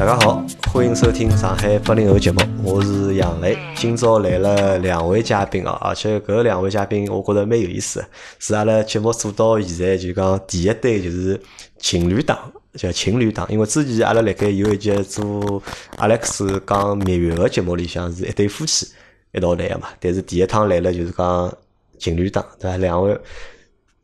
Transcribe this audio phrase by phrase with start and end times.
[0.00, 0.42] 大家好，
[0.72, 3.58] 欢迎收听上海八零后节目，我是杨磊。
[3.76, 11.38] 今朝来了两位嘉宾啊，而且搿两位嘉宾我觉着蛮有意思的，是阿拉节目做到现在就讲第一对就是
[11.78, 12.38] 情侣档，
[12.76, 13.46] 叫情侣档。
[13.50, 15.62] 因为之前阿拉辣盖有一集做
[15.98, 18.88] 阿拉克斯讲蜜月个节目里向是一对夫妻
[19.32, 21.54] 一道来个嘛，但是第一趟来了就是讲
[21.98, 22.78] 情侣档，对伐？
[22.78, 23.14] 两位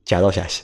[0.05, 0.63] 介绍下先。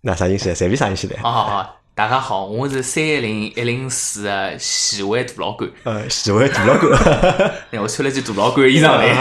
[0.00, 0.54] 那啥意思？
[0.54, 1.20] 随便啥人先来？
[1.20, 6.92] 好好好，大家好，我是三一零一零四的喜欢大老倌，呃，喜欢大老倌。
[7.72, 9.14] 哎，我穿了件大老倌的衣裳来。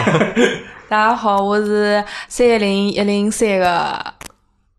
[0.90, 4.14] 大家好，我是三一零一零三个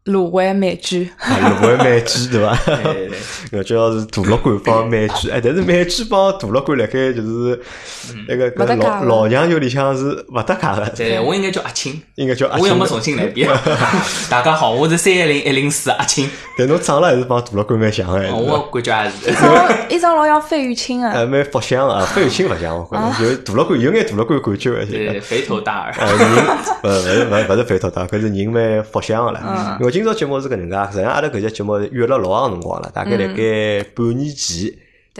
[0.06, 1.09] 芦荟美居。
[1.19, 2.59] 啊，芦荟美居对伐？
[3.52, 7.60] 搿叫 是大老倌帮美居，哎，但是美居帮大老倌辣盖就是
[8.29, 12.87] 那个搿老老娘舅里向是勿搭界个，对我应该叫阿青，应该叫阿青我要么。
[12.87, 13.51] 重新来一遍。
[14.30, 19.32] 大家好，我是三一零一零四阿青，但侬长了还是帮大老倌蛮像个，哦我感觉还是。
[19.35, 22.87] 张一张老像费玉清啊，呃，蛮福相啊，费玉清勿像，我
[23.18, 25.95] 觉着有大老倌有眼大老倌感觉个，对，肥头大耳。
[26.82, 29.76] 呃，人勿勿是勿勿是肥头大，搿是人蛮福相个啦。
[29.80, 34.70] 因为今朝节目是搿能介，实际上阿拉搿节节目约了老长辰光了，大概辣盖半年前。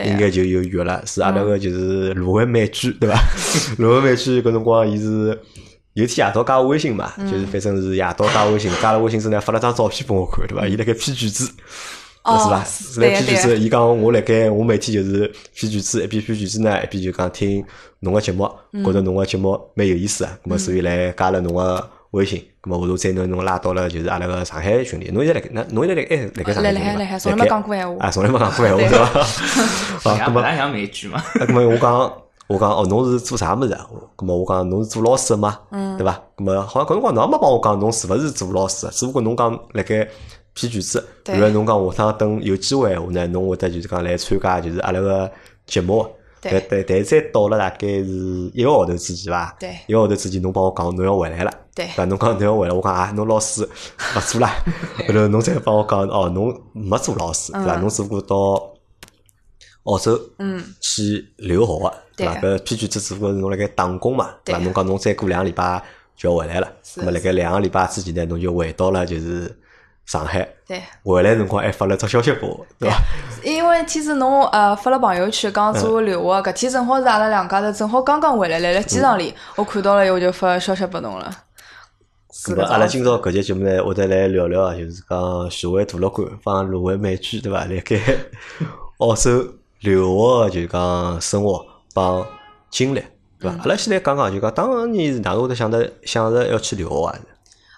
[0.05, 3.19] 应该就有约了，是阿拉个就是芦荟美居，对伐？
[3.79, 5.29] 芦荟美居搿辰光，伊是
[5.95, 10.69] 有天夜到加我微信嘛，就是反正是夜到加微信，加了微信之后呢，发了张照片拨我看，对伐？
[10.69, 11.51] 伊辣盖批句子，
[12.25, 12.63] 哦是伐？
[12.63, 17.65] 是辣批句子，伊讲我辣盖我每天就是批句子，一边批句子呢，一边就讲听
[18.01, 28.07] 侬个节目，嗯觉着侬个节目蛮有意思啊，咁么所以来加了侬个微信，咁么后头再拿侬拉到了就是阿拉个上海群里，侬现在辣盖，那侬现在辣盖哎辣盖上海群里伐来来来来，从来没讲过闲话。
[28.07, 29.23] 啊，从来没讲过闲话，对对伐？
[30.11, 30.41] 好，咁么像不。
[30.41, 31.19] 大像美剧嘛？
[31.19, 32.13] 啊，咁么我讲，
[32.49, 33.87] 我讲哦，侬是做啥物事啊？
[34.17, 35.59] 咁么我讲侬是做老师的嘛，
[35.99, 36.19] 对伐？
[36.37, 40.09] 咁么好像搿辰光侬也没帮我讲侬是勿是做老师的，只不过侬讲辣盖
[40.55, 45.31] 批卷子，对然后侬讲下趟等有机会闲话呢，侬会得就是讲来参加就是阿拉个
[45.67, 46.07] 节目。
[46.41, 49.57] 对但但但再到了大概是一个号头之前伐？
[49.59, 51.53] 对一个号头之前侬帮我讲侬要回来了。
[51.75, 52.05] 对伐？
[52.05, 54.51] 侬讲侬要回来，我讲啊，侬老师勿做啦。
[55.07, 57.77] 后头侬再帮我讲哦，侬没做老师，对伐？
[57.77, 58.73] 嗯侬只不过到
[59.85, 62.41] 澳洲嗯，去留学个，对伐？
[62.41, 64.61] 对搿批卷子只不过是侬辣盖打工嘛，对伐？
[64.61, 65.83] 侬讲侬再过两个礼拜
[66.17, 69.55] 就要回来了，是那么辣盖两个礼拜之前呢，侬就回到了就是
[70.07, 70.49] 上海。
[70.67, 70.83] 对。
[71.05, 72.97] 回来辰光还发了只消息拨我，对伐？
[73.45, 81.31] 因为天子侬呃发了朋友圈讲做留学，搿天正好是阿拉两家头正好刚刚回来，来了机场里，我看到了以后就发消息拨侬了。
[82.33, 87.65] 是咁么阿拉今朝搿节节目呢，会得来聊聊 啊，就是讲徐汇大乐馆帮芦荟美居，对伐？
[87.65, 87.99] 辣盖
[88.99, 91.65] 澳洲留学个就是讲生活
[91.95, 92.27] 帮
[92.71, 93.03] 经历，
[93.41, 93.57] 对伐？
[93.61, 97.19] 阿拉先来讲讲，就讲当年是哪能会得想得想着要去留学啊？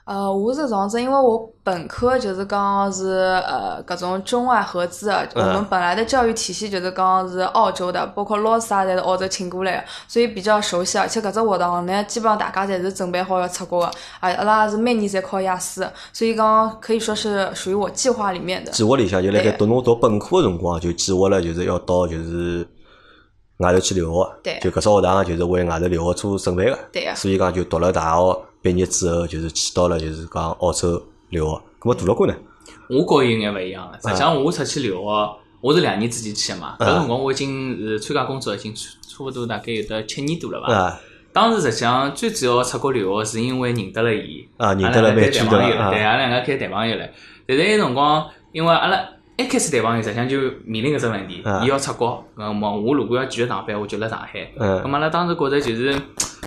[0.09, 3.09] 呃，我是这样子，因为我本科就是讲是
[3.47, 10.97] 呃各种中外合资的，我们本来的教育体系就是讲是澳洲的，包括老师啊，侪是澳洲请过来的，所以比较熟悉。
[10.97, 18.73] 而且搿只学堂呢，基本上大家侪是准备好要出国的，啊，阿拉也是每年侪考雅思，所以讲可以说是属于我计划里面的。
[18.73, 22.67] 计划里向就辣盖对读侬读本科个辰光，就计划了就是要到就是
[23.59, 31.63] 外头去留学，对就搿只学堂就是为外头留学做准备个，对呀所以讲就读了大学毕业之后，就是去到了就是讲澳洲留学。
[31.81, 32.37] 咁么大乐馆呢？
[32.89, 33.99] 我觉有眼勿一样的。
[34.01, 36.77] 实际上我出去留学，我是两年之前去的嘛。
[36.79, 40.75] 搿辰光我已经是参加工作已经差差不多大概有得七年多了吧。
[40.75, 47.09] 啊当时实际上最主要出国留学是因为认得了伊，啊认得了阿拉两个美居对伐啊谈朋友了，对，阿拉两个开始谈朋友了。
[47.47, 49.09] 但是那辰光，因为阿拉
[49.39, 54.51] 一开始谈朋友，实际上就面临搿只问题啊，伊要出国，那么我如果要继续上班，我就辣上海。
[54.59, 55.95] 嗯咁阿拉当时觉着就是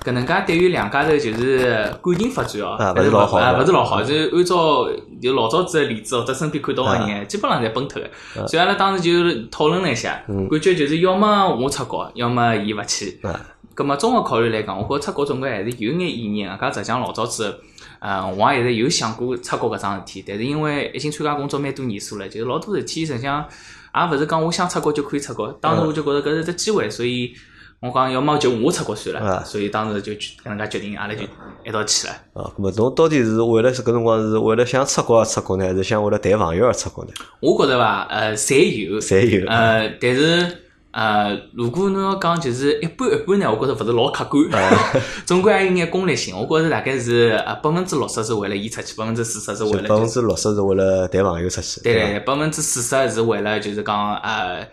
[0.03, 4.89] 搿能介对于两家头就是感情发展哦，勿是老好勿是老好，就是按照
[5.21, 8.45] 就老早子个例子或者身边看到个人，基本上侪崩脱个。
[8.45, 13.17] 所以阿拉当时就讨论了一下，嗯感觉就是要么我出国，要么伊勿去。
[13.23, 13.39] 啊
[13.73, 16.51] 咁么综合考虑来讲，我觉着出国总归还是有眼意义个。
[16.51, 17.57] 搿实际上老早子，
[18.01, 23.47] 呃，我也一直有想过出国搿桩事体，但是因为已经参加工作蛮多年数了，就是老多事体实际上
[23.95, 25.51] 也勿是讲我想出国就可以出国。
[25.61, 27.31] 当时我就觉着搿是只机会，所以
[27.79, 29.45] 我讲要么就我出国算啊了。
[29.45, 31.21] 所以当时就搿能介决定，阿拉就
[31.63, 32.13] 一道去了。
[32.33, 37.11] 啊，咁么侬到底是为了是搿辰光是为了想出国而出国呢，还是想为了谈朋友而出国呢？
[37.39, 40.57] 我觉着伐，呃，侪有，侪有呃，但是
[40.91, 44.43] 呃，如果侬要讲就是一般一般呢，我觉着勿是老客观，
[45.25, 46.37] 总归还有眼功利性。
[46.37, 54.67] 我觉着大概是呃百分之六十是为了伊出去，百分之四十是为了百分之六十是为了谈朋友出去，对对，百分之四十是为了就是讲呃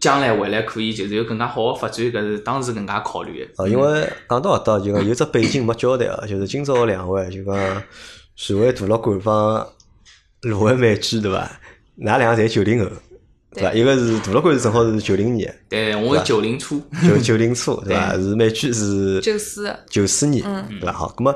[0.00, 3.64] 将来回来可以就是有更加好的发展，搿是当时更加考虑的。
[3.64, 7.82] 啊，因为讲到搿搭就讲有只背景没交代啊， 就是今朝两位就讲
[8.36, 9.66] 徐汇大乐馆帮
[10.42, 11.50] 芦荟美居对伐？
[11.98, 12.90] 㑚两个侪九零后，
[13.54, 13.72] 对伐？
[13.72, 18.14] 一个是大老倌是正好是九零年，对，我是九零初，九九零初对伐？
[18.14, 20.42] 是美剧是九四，九四年
[20.80, 20.92] 对伐？
[20.92, 21.34] 好，咁么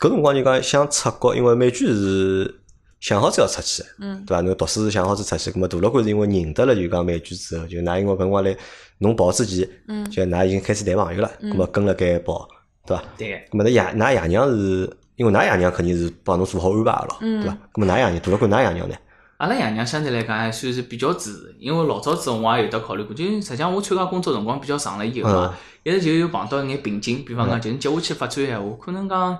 [0.00, 2.52] 搿辰光就讲想出国，因为美剧是
[3.00, 4.40] 想好子要出去，嗯对伐？
[4.40, 8.56] 侬读书是想好子出去，咁么大老倌是因为认得了就讲美剧之后，就㑚因为搿辰光来
[8.98, 12.48] 侬跑之前，嗯就㑚已经开始谈朋友了，咁么跟了该跑，
[12.86, 13.04] 对伐？
[13.16, 17.56] 对，咁么，㑚爷㑚爷娘是因为㑚爷娘肯定是帮侬做好安排个咯，嗯对伐？
[17.74, 18.96] 咁么，㑚爷娘大老倌，㑚爷娘呢？
[19.44, 29.38] 阿拉爷娘相对来讲还算是比较支持，因为老早子我也有得考虑过，就实际上我参加工作辰光比较长了以后啊，一直就有碰到一眼瓶颈，比方讲，就是接下去发展闲话，可能讲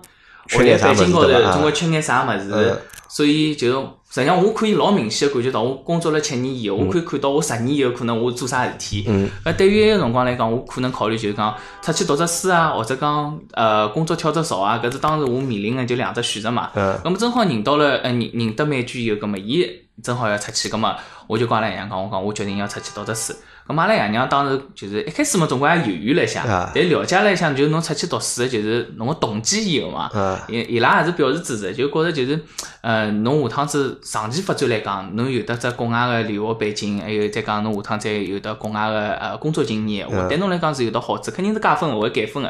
[0.48, 9.04] 缺眼啥北京高头物事对伐总归缺眼啥物嗯事，所以就实际上我可以老明显的感觉到，我工作了七年以后，我可以看到我十年以后可能我做啥事体。
[9.08, 16.70] 嗯呃，对于埃个辰光来讲，我可能考虑就是讲出去读只书啊，或者讲呃工作跳只槽啊，搿是当时我面临的就两只选择嘛。
[16.74, 19.68] 嗯咁么正好认到了，呃，认认得美娟以后，搿么伊
[20.02, 20.94] 正好要出去，搿么
[21.26, 23.32] 我就跟阿拉爷娘讲，我讲我决定要出去读只书。
[23.66, 30.44] 咁么阿拉爷娘当时就是一开始嘛，总归也犹豫了一下啊，但了解了一下，就是侬出去读书，就是侬个动机以后嘛，啊。
[30.48, 32.38] 伊伊拉也是表示支持，就觉着就是，
[32.82, 42.48] 呃，侬下趟子长期发展来讲，侬有得只国外个留学背景，还有再讲侬下趟再有得国外个呃工作经验，嗯对侬来讲是有得好处，肯定是加分，勿会减分个。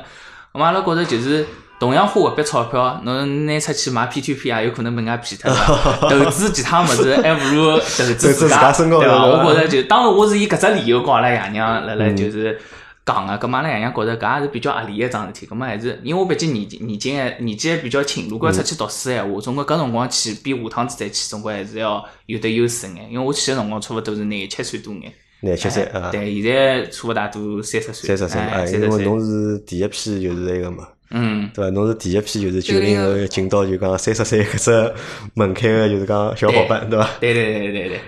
[0.52, 1.46] 咁嘛阿拉觉着就是
[1.78, 6.08] 同样花搿笔钞票，侬拿出去买 P to P 也有可能被人家骗脱了。
[6.24, 8.72] 投资其他物事还不如投资自家家，对伐？
[8.72, 12.58] 身高对伐我觉着就当时我是以搿只理由跟阿拉爷娘辣辣就是。
[13.06, 23.06] 讲个，搿嘛阿拉爷娘觉着搿也是比较合理一桩事体，咁么还是因为我毕竟年纪年纪还年纪还比较轻，如果要出去读书闲话，总归搿辰光去比下趟子再去，总归还是要有得优势眼。
[23.10, 31.70] 因为我去个辰光差勿多是廿七岁多眼，廿七岁啊，哎对，现在差勿大多三十岁，三十岁嘛，哎，哎三十岁，因为侬是第一批就是那个嘛，嗯，对伐？
[31.70, 34.94] 侬是第一批就是九零后进到就讲三十岁搿只
[35.34, 37.08] 门槛个，就是讲小伙伴，对伐？
[37.20, 38.00] 对对对对对。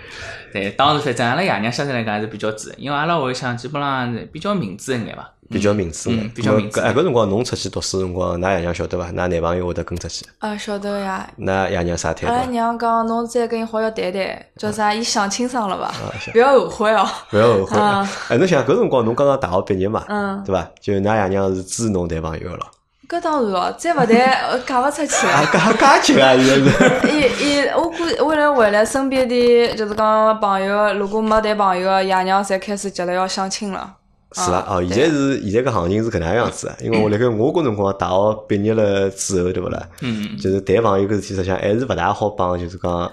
[0.52, 5.32] 对，当时反正阿拉爷娘相对来讲还是比较支持，因为阿拉屋里向基本上是比较明智一眼伐。
[5.48, 9.06] 比较明智比较明智哎搿辰光侬出去读书辰光，㑚爷娘晓得伐？
[9.10, 11.28] 㑚男朋友会得跟出去，啊，晓得呀。
[11.38, 12.50] 㑚爷娘啥态阿拉度？
[12.50, 14.92] 娘讲，侬再跟伊好要谈谈，叫啥？
[14.92, 15.94] 伊想清爽了吧？
[16.32, 17.06] 不要后悔哦。
[17.32, 18.08] 勿要后悔 啊。
[18.28, 20.68] 哎，侬想搿辰光侬刚刚大学毕业嘛，嗯，对伐？
[20.80, 22.66] 就㑚爷娘是支持侬谈朋友个咯。
[23.08, 24.08] 搿当然哦，再勿谈
[24.48, 25.46] 呃 嫁勿出去啊，了。
[25.52, 26.34] 介介急啊！
[26.36, 27.06] 现在是。
[27.08, 33.94] 伊伊，我估为了回来身边的就是讲朋友，如果没谈朋友的，爷娘侪开始急了要相亲了。
[34.32, 39.80] 是伐，哦，啊对现在是现在搿行情是搿能样子的，因为我辣盖我搿辰光大学毕业了之后，对勿啦？
[40.00, 43.10] 嗯，就是谈朋友搿事体，实际上还是勿大好帮，就是讲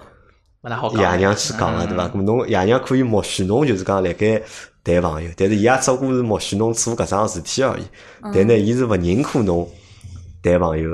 [0.64, 1.02] 勿大好讲。
[1.02, 2.06] 爷娘去讲个，对伐？
[2.10, 4.42] 咁侬爷娘可以默许侬，就是讲辣盖
[4.84, 7.84] 谈朋友，但是伊也只不过是默许侬做搿桩事体而已。
[8.34, 9.70] 但呢，伊是勿认可侬
[10.44, 10.90] 谈朋友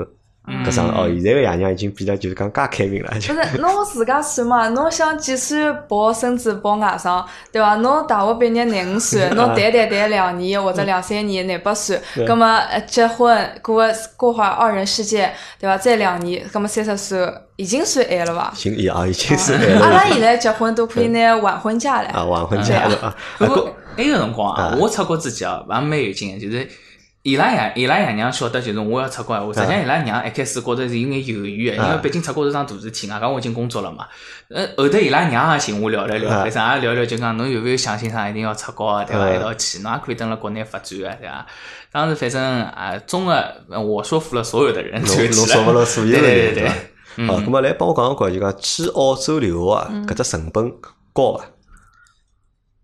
[0.64, 0.90] 搿种。
[0.96, 4.68] 哦，现在个爷娘已经变得就是讲介开明了，就不是，侬自家算嘛？
[4.74, 7.76] 侬想几岁抱孙子抱外甥，对伐？
[7.76, 15.30] 侬大学毕业廿五岁， 侬谈谈谈两年或者两三年，廿八岁， 葛么呃结婚过个过会儿二人世界，
[15.60, 15.76] 对伐？
[15.76, 18.52] 再两年，葛么三十岁已经算晚了伐？
[18.56, 22.26] 已经啊已经是阿晚了拉现在结婚都可以拿晚婚假啊，唻。
[22.26, 23.16] 晚婚假了啊。
[23.38, 26.66] 不过啊搿埃个辰光啊啊，我出国之前啊，还蛮有劲个，就是
[27.22, 34.06] 伊拉爷伊拉爷娘晓得，就是我要出国闲话，实际上伊拉娘一开始觉着是有眼犹豫个，因为毕竟出国是桩大事体，外加我已经工作了嘛。
[34.48, 39.28] 呃，后头伊拉娘也寻我聊了聊，啊反正也聊聊，就讲侬有没有想清爽一定要出国啊，对伐？
[39.28, 41.46] 嗯一道去，侬也可以等辣国内发展个，对伐？
[41.92, 46.74] 当时反正啊，中个我说服了所有的人，侬说服了所有的对人，对对伐？
[47.34, 50.72] 好，那么来帮我讲讲看，就讲去澳洲留学啊，搿只成本
[51.12, 51.44] 高伐？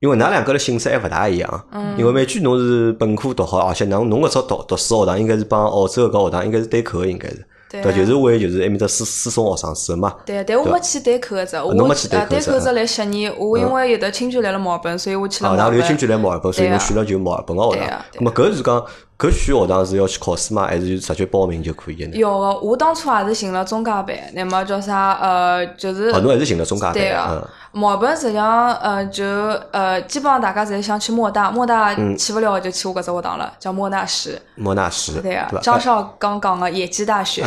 [0.01, 1.65] 因为㑚两个的性质还勿大一样，
[1.97, 10.15] 因为美剧侬是本科读好，而且侬侬搿只读读书学堂应该是帮澳洲搿学堂应该是对口的，应该是，对，就是为就是埃面搭私私送学生子的嘛。
[10.27, 16.17] 对，但我没去对口个只，我侬没去对呃口只来悉尼，我因为有的亲戚来了墨尔本，所以我去了啊，墨尔然后有亲戚本。
[16.17, 16.77] 来墨尔本，所以对啊。
[16.77, 18.03] 侬选了就墨尔本个学堂。
[18.13, 18.85] 对么搿是讲
[19.19, 22.17] 搿选学堂是要去考试嘛，还是就直接报名就可以的呢？
[22.19, 29.25] 要个，我当初也是寻了中介班，那么叫啥呃，就是哦，侬还是寻了中介班，对啊嗯，墨尔本实际上呃就
[29.73, 34.39] 呃基本上大家侪想去莫大，莫大嗯去勿了就去我搿只学堂了，叫莫纳什。
[34.55, 35.61] 莫纳什，对啊伐，？
[35.61, 37.43] 张少刚讲个野鸡大学。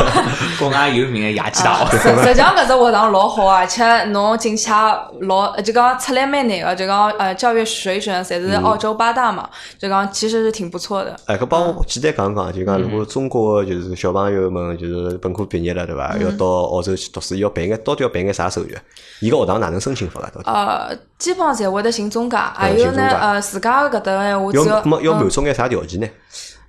[0.60, 1.96] 国外有名个野鸡大啊，学。
[1.96, 4.76] 实实际上搿只学堂老好啊，而且侬进去也
[5.26, 11.05] 老，就讲出来蛮难个，就讲呃教育水准侪是澳洲八大嘛，就讲其实是挺不错的。
[11.26, 16.16] 哎，搿帮我简单讲讲，就讲如果中国就是小朋友们就是本科毕业了，对伐？
[16.18, 18.76] 要到澳洲去读书，要办个到底要办个啥手续？
[19.20, 20.26] 伊个学堂哪能申请法个？
[20.28, 26.08] 到底呃，基本上侪会得寻中介，还有呢呃自家搿搭闲话，要只要满足眼啥条件呢？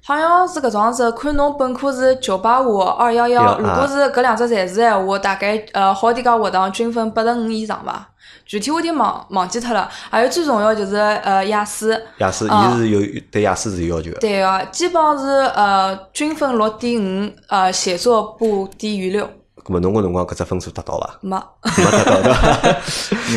[0.08, 8.08] 好像是搿种样子，看侬本科是九八五、二幺幺，啊如果是搿两只侪是闲话，大概呃好点讲学堂均分八十五以上伐。
[8.46, 9.90] 具体我有点忘忘记脱了。
[10.10, 14.20] 还有最重要就是呃雅思，雅思，啊伊是有对雅思是有要求个。
[14.20, 19.30] 对个，基本上是呃均分六点五，呃写作不低于六，
[19.68, 21.20] 咁么侬搿辰光搿只分数达到伐？
[21.22, 21.36] 没。
[21.78, 22.80] 没达到对伐？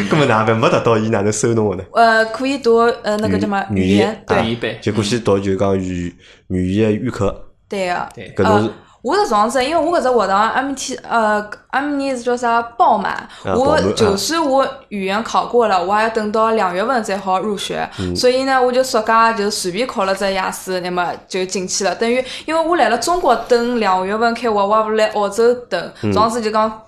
[0.14, 1.82] 咁么哪办没达到，伊哪能收侬个呢？
[1.92, 6.14] 呃，可以读呃那个叫什么语语言，啊对语言班就过去读就讲语
[6.46, 7.34] 语言预科，
[7.68, 8.08] 对个。
[8.14, 13.12] 对搿侬是呃，我是这样子，因为我搿只学堂 MT 呃 M 年是叫啥爆满，
[13.45, 18.14] 啊我就算我语言考过了，我还要等到两月份才好入学，嗯。
[18.14, 21.95] 所以呢，我就暑假就随便考了只雅思，那么就进去了。
[21.95, 26.12] 等于因为我来了中国等两月份开学，我也不来澳洲等，嗯。
[26.12, 26.83] 这样子就讲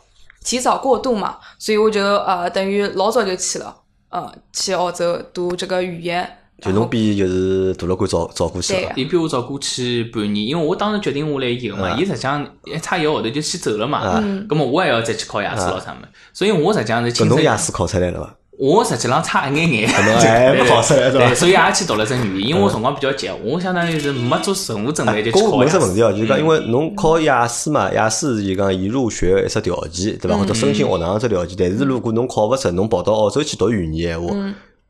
[0.45, 3.75] 提早过渡嘛，所以我就呃等于老早就去了，
[4.11, 6.39] 呃，去澳洲读这个语言。
[6.65, 8.89] 就侬比伊就是大老倌早早过去了对。
[8.89, 8.93] 个。
[8.97, 11.97] 伊比我早过去半年，因为我当时决定下来以后嘛，啊。
[11.99, 18.37] 伊实际上一差一个号头就先走了嘛咁么我还要再去考雅思咯啥么，所以我实际上是搿侬雅思考出来了伐？
[18.59, 21.27] 我实际上差一眼眼，侬还 没考出来是吧？
[21.27, 25.57] 对，所以也去读了只语言，因为我辰光比较急，我相当于是没做任何准备就去考雅思。
[25.57, 30.37] 问只问题哦，就是讲，因为侬考雅思嘛，雅思是就讲伊入学一只条件，对伐？
[30.37, 31.57] 或者申请学堂一只条件。
[31.59, 34.33] 但是如果侬考勿出，侬跑到澳洲去读语言闲话，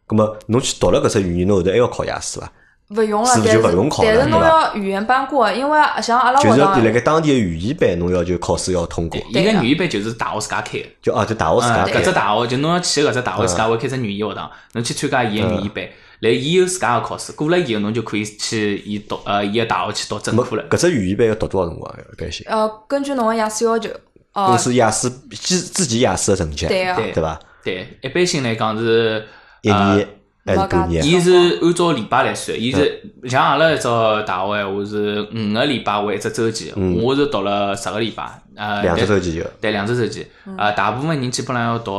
[0.06, 2.52] 葛么侬去读了搿只语言，侬后头还要考雅思伐？
[2.90, 9.18] 勿用了，是不但是是就勿用考了但是侬要语言班过，因为像阿拉就是要学堂辣盖当地的语言班，侬要求考试要通过。
[9.30, 15.88] 伊个语言班就是大学自家开的，就啊，就大学自家搿只大学就侬要去搿只大学自家会开只语言学堂，侬去参加伊个语言班，
[16.20, 20.64] 来伊有自家个考试，过了以后侬就可以去伊读呃伊个大学去读正么课了。
[20.68, 21.94] 搿只语言班要读多少辰光？
[22.12, 22.44] 一般性？
[22.46, 23.88] 呃，根据侬个雅思要求，
[24.32, 27.40] 公呃，司雅思自自己雅思个成绩，对个，对对伐？
[27.64, 29.26] 对，一般性来讲是
[29.62, 30.08] 一年
[30.44, 31.04] 还是半年？
[31.04, 33.82] 伊是按照礼拜来算，伊是像阿拉一只
[34.26, 39.44] 大学闲话是五个礼拜为一只周期，我是读了十个礼拜，呃，两只周期，期就。
[39.60, 40.26] 对，两只周期，
[40.58, 41.92] 呃，大部分人基本上要读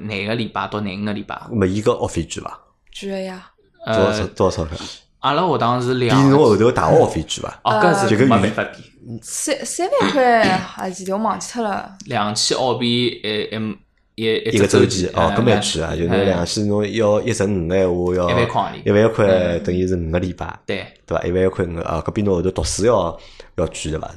[0.00, 2.60] 廿个礼拜到廿五个礼拜，没伊个学费贵伐？
[3.00, 3.50] 贵个呀。
[3.84, 4.78] 多少呃，多少钞票？
[5.20, 7.60] 阿拉学堂是两比两侬后头大学学费贵伐？
[7.64, 8.78] 哦，搿就是没办法比，
[9.22, 11.96] 三三万块还记得我忘记脱了。
[12.06, 13.76] 两千澳币一一
[14.18, 15.94] 一一个周期期，哦，呃搿蛮贵啊！
[15.94, 21.24] 就是两千侬要一十五个闲话要一万块一万块等于是五个礼拜，对，对伐？
[21.24, 23.16] 一万块五啊，搿比侬后头读书要
[23.56, 24.10] 要贵对伐？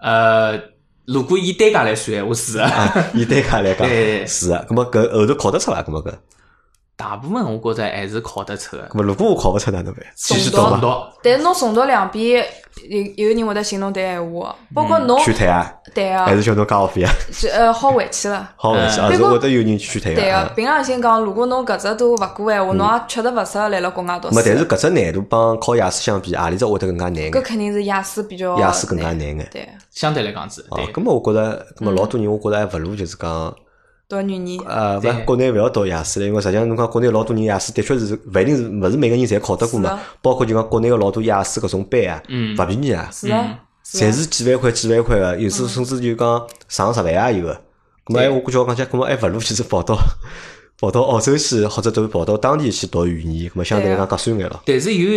[0.00, 0.60] 呃，
[1.06, 3.88] 如果以单价来算闲话是的，啊，以单价来讲
[4.26, 4.64] 是啊。
[4.68, 5.80] 葛末搿后头考得出伐？
[5.82, 6.12] 葛末搿，
[6.96, 8.84] 大部分我觉着还是考得出的。
[8.90, 10.04] 葛末如果我考勿出哪能办？
[10.14, 10.76] 继续读重伐？
[10.76, 12.46] 读读，但是侬重读两遍，
[12.88, 15.72] 有有人会得寻侬谈闲话，包括侬劝退啊？
[15.92, 17.12] 对还是个，叫侬加学费啊？
[17.32, 18.48] 是呃好回去了。
[18.56, 24.42] 好回去啊，会得有人劝退对个个啊。，凭良心讲，如果侬搿只都勿过闲话，侬也确实勿适合来了国外读书没。
[24.44, 27.32] 但是搿只难度帮考雅思相比，何里只会得更加难眼？
[27.32, 29.48] 搿肯定是雅思比较雅思更加难眼。
[29.50, 30.86] 对，相对来讲是哦，对。
[30.92, 33.54] 咁么我觉着，咁么老多人我觉着还勿如就是讲，
[34.08, 34.60] 读语言。
[34.66, 35.10] 呃，对。
[35.12, 42.56] 勿国内勿要读雅思了，因为实际上侬讲国内老多人雅思的确是勿一定是勿是每个人侪考得过嘛，包括就讲国内个老多雅思搿种班啊，嗯。
[42.56, 47.54] 勿便宜啊，是啊，侪是几万块几万块个，有时甚至就讲上十万也有个。
[48.06, 49.96] 咾么哎，我估计我讲起，咾么还勿如就是跑到
[50.80, 54.60] 跑到澳洲去，或者都跑到当地去读语言，咁么相对来讲合算眼咯。
[54.66, 55.08] 但是有，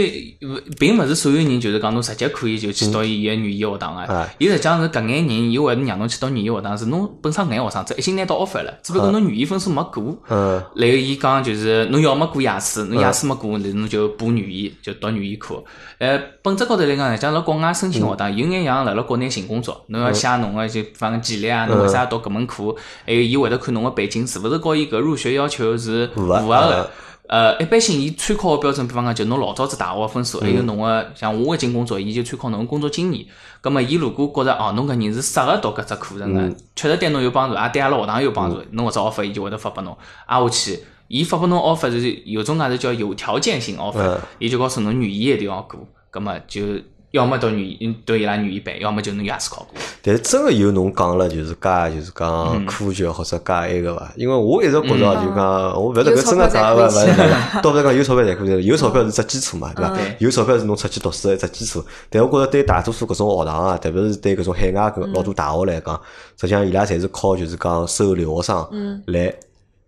[0.79, 4.29] 并勿是所有人就是讲侬直接可以就去读伊个语言学堂啊个。
[4.37, 10.15] 伊实际上是搿眼人，伊会得让侬去读语言学堂，是侬本身搿眼学生子已经拿到 offer 了，只不过侬语言分数没过。
[10.29, 15.61] 嗯，然后伊讲就是侬要么过雅思，侬雅思没过，那侬就补语言，就读语言课。
[15.97, 22.75] 呃，本质高头来讲，实际上辣国外申请学堂有眼像辣辣国内寻工作，侬要写侬个就比方讲简历啊，侬为啥要读搿门课？
[23.05, 26.89] 还有伊会得看侬个背景是勿是和伊搿入学要求是符合合个。
[27.30, 33.25] 呃，一般性伊参考个标准，比方讲就侬老早子大学个分数，还有侬个像我搿进工作，伊就参考侬个工作经验。
[33.60, 39.98] 葛末，伊如果觉着哦，侬搿人是适合读搿只课程个，确实对侬有帮助，也对阿拉学堂有帮助，侬搿只 offer 伊就会得发拨侬。
[40.27, 46.62] 挨下去，伊发拨侬 offer 是有种介是叫有条件性 offer，嗯伊就告诉侬语言一定要过，葛末就
[47.11, 49.79] 要么读语言读伊拉语言班，要么就侬雅思考过。
[50.03, 54.11] 但是真个有侬讲了，就是加就是讲科学或者加埃个伐？
[54.17, 59.97] 因为我一直觉着就讲，我勿晓得搿真个假个勿勿是，倒勿是讲有钞票才可以，有钞票是只基础嘛，对伐？
[60.19, 61.83] 有钞票是侬出去读书的一只基础。
[62.09, 65.95] 但我觉着对大多数搿种学堂啊，特别是对搿种海外搿老多大学来讲，
[66.39, 69.33] 实际上伊拉侪是靠就是讲收留学生来。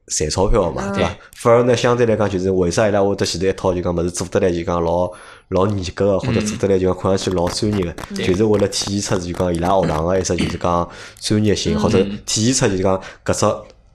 [0.09, 1.11] 赚钞票个嘛，对伐？
[1.37, 5.09] 反而呢，相对来讲，就是为啥伊拉会得前头一套就讲物事做得来就讲老
[5.49, 10.89] 老严格个，或者做得来就讲看上去老专业个，就是为了体现出就讲伊拉学堂个一只就是讲
[11.19, 13.45] 专业性，或者体现出就是讲搿只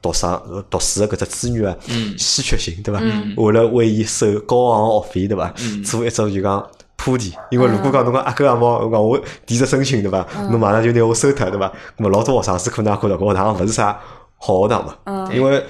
[0.00, 1.76] 读生呃读书个搿只资源啊
[2.16, 3.00] 稀缺性，对伐？
[3.36, 5.52] 为了为伊收高昂个学费，对伐？
[5.84, 6.66] 做一种就讲。
[6.96, 10.26] 铺垫，因为如果讲侬讲阿哥阿猫，我讲我提出申请对伐？
[10.50, 11.70] 侬马上就拿我收脱对伐？
[11.98, 14.00] 咁么老多学生子可能也觉着搿学堂勿是啥
[14.38, 15.62] 好学堂嘛，因为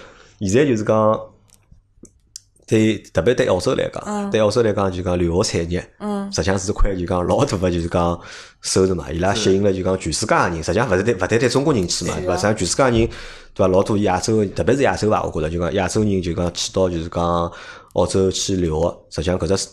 [0.49, 1.21] 现在就是讲。
[2.67, 5.81] 对，特别对澳洲来讲，对澳洲来讲就讲留学产业，
[6.33, 8.19] 实际上是块就讲老大个就是讲
[8.63, 9.13] 收入嘛。
[9.13, 12.33] 伊拉吸引了就讲全世界个人，实际上勿是对勿单单中国人去嘛，对伐？
[12.33, 12.93] 实际上全世界人
[13.53, 13.69] 对伐？
[13.69, 17.53] 老多亚洲，特别是亚洲吧，我觉着就讲亚洲人就讲去到就是讲
[17.93, 19.69] 澳洲去留学，实际上搿只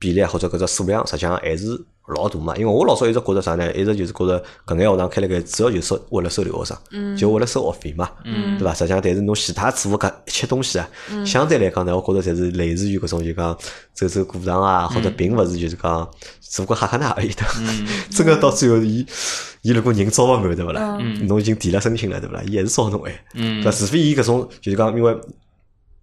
[0.00, 1.80] 比例或者搿只数量，实际上还是。
[2.16, 3.72] 老大嘛，因为我老早一直觉着啥呢？
[3.72, 8.10] 一直就是觉着搿眼学堂开了盖，主要就是收为了收留学生，就为了收学费嘛，
[8.58, 8.74] 对伐？
[8.74, 10.90] 实际上，但是侬其他做搿一切东西啊，
[11.24, 13.56] 相对来讲呢，我觉着侪是类似于搿种就讲
[13.94, 17.44] 走走过场啊，或者并勿是就是讲做个哈哈那而已的。
[18.10, 19.06] 真个到最后，伊
[19.62, 20.98] 伊如果人招勿满，对勿啦？
[21.28, 22.42] 侬已经提了申请了，对勿啦？
[22.44, 23.70] 伊还是招侬哎，对伐？
[23.70, 25.16] 除非伊搿种就是讲，因为。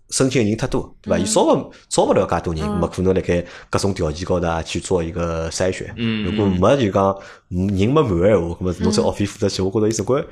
[0.10, 1.18] 申请人太多，对伐？
[1.18, 5.94] 伊招勿招勿了介多人，没可能辣盖各种条件高头啊去做一个筛选。
[6.24, 7.14] 如果没就讲
[7.50, 10.24] 人没满个闲话，那么侬再学费付得起，我觉着伊总归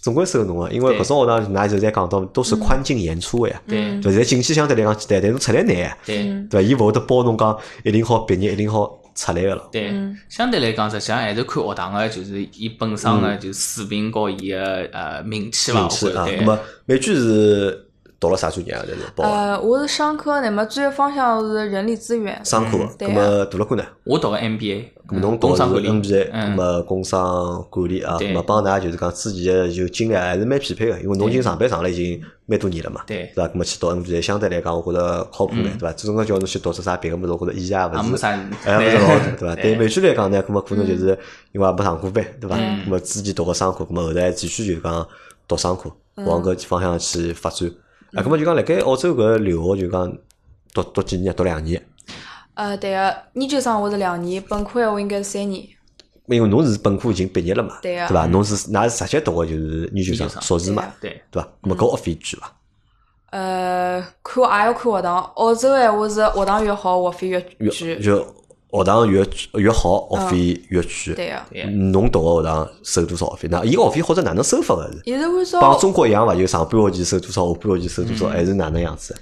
[0.00, 0.68] 总归收侬个。
[0.70, 3.62] 因为搿种学堂，㑚现在讲到都是宽进严出个呀。
[3.68, 5.96] 对，现在进去相对来讲简单，但是出来难。
[6.04, 6.62] 对，对伐？
[6.62, 9.68] 伊勿会得包侬讲一定好毕业，一定好出来个了。
[9.70, 9.92] 对，
[10.28, 15.82] 相对来讲，实际上还是看学堂个，就是伊本身个就是水平和伊个呃名气嘛。
[15.82, 17.86] 名气啊，咁么美剧是。
[18.20, 18.82] 读了啥专业啊？
[18.86, 22.38] 在是报呃，我是商科，那么专业方向是人力资源。
[22.44, 23.82] 商科，那么读了过呢？
[24.04, 33.48] 我读个 MBA，侬读是 MBA，那么工商管理啊，那么帮㑚就是讲之前的就经历还是蛮匹配个，因为侬已经上班上了已经蛮多年了嘛，对，是吧？
[33.54, 35.92] 那么去读 MBA，相对来讲，我觉着靠谱眼，对伐？
[35.94, 39.54] 总归叫侬去读出啥别个物事，或者意义也勿是，哎，勿是老大，对伐？
[39.62, 41.18] 对美剧来讲呢，那么可能就是
[41.52, 42.56] 因为也没上过班，对伐？
[42.58, 45.08] 那么之前读个商科，那么后来继续就讲
[45.48, 47.70] 读商科，往搿方向去发展。
[48.14, 50.12] 啊，咁么就讲辣盖澳洲搿留学就讲
[50.74, 51.34] 读读几年？
[51.34, 51.80] 读两年。
[52.54, 55.66] 呃，对个，研究生我是两年，本科闲话应该是三年。
[56.26, 58.26] 因为侬是本科已经毕业了嘛，对个，对伐？
[58.26, 61.48] 侬是㑚是直接读个就是研究生、硕士嘛，对，对伐？
[61.62, 62.52] 咁么搿学费贵伐？
[63.30, 67.68] 呃，看也要看学堂，澳洲闲话是学堂越好，学费越贵。
[68.00, 68.26] 就
[68.72, 71.14] 学堂越越好，学费越贵。
[71.14, 73.48] 对个，侬读个学堂收多少学费？
[73.50, 75.00] 那伊个学费或者哪能收法个也？
[75.04, 76.34] 是按照帮中国一样伐？
[76.34, 79.14] 就上半学期收多少，下半学期收多少，还是哪能样子？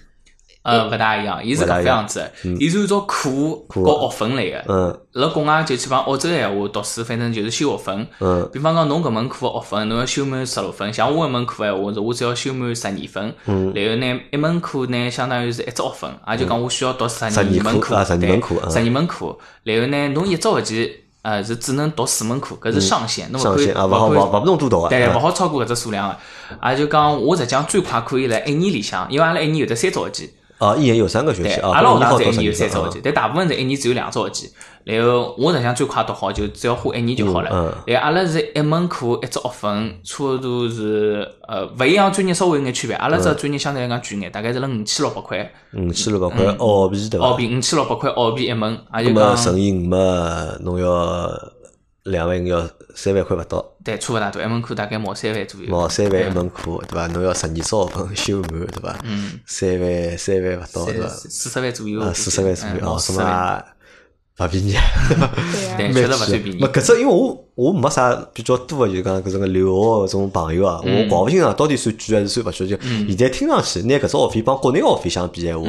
[0.69, 3.31] 呃，勿大一样，伊是搿副样子，伊是按照课
[3.69, 4.65] 和学分来个。
[4.69, 8.07] 嗯，辣国外就去帮澳洲闲话读书，反正就是修学分。
[8.21, 10.93] 嗯，比方讲侬搿门课学分，侬要修满十六分。
[10.93, 13.35] 像我一门课闲话是，我只要修满十二分。
[13.47, 18.05] 嗯，然后呢，一门课呢，相当于是一只学分，也就讲我需要读十二门课。
[18.05, 19.39] 十二门课，十二门课。
[19.63, 24.89] 然后呢，侬一只学期呃是只能读四门课，搿是上限，侬勿可以勿好勿勿侬多读个。
[24.89, 26.17] 对，勿好超过搿只数量个。
[26.71, 30.35] 也就讲我实际上最快可以辣一年里向，因为阿拉一年有得三只学期。
[30.59, 34.51] 哦，一年有三个学期，阿拉学堂是一年有三只学期，但大部分是一年只有两只学期。
[34.85, 37.51] 然后我实际上最快读好就只要花一年就好了。
[37.87, 42.97] 然后阿拉是一门课一只学分，差不多是呃勿一样专业稍微有眼区别。
[42.97, 45.53] 阿拉只专业相对来讲贵眼，大概是辣五千六百块。
[45.75, 47.27] 五千六百块澳币对伐？
[47.27, 51.31] 澳币五千六百块澳币一门，也就讲乘以五嘛，侬要
[52.11, 53.64] 两万要三万块勿到。
[53.85, 55.68] 对，差勿大多，一门课大概毛三万左右。
[55.68, 57.07] 毛三万一门课，对伐？
[57.09, 58.99] 侬要十二只学分修满，对伐？
[59.05, 59.40] 嗯。
[59.47, 61.09] 三万三万勿到，对伐？
[61.09, 62.01] 四十万左右。
[62.01, 63.64] 啊，四十万左右哦，什么？
[64.40, 64.73] 勿便宜，
[65.77, 66.61] 对，确实勿算便宜。
[66.61, 72.68] 没，搿只因为我我没啥比较多个，就讲搿种个留学搿种朋友啊，我搞勿清爽到底算贵还是算勿贵。
[72.68, 75.68] 就现在听上去，拿搿只学费帮国内学费相比闲话，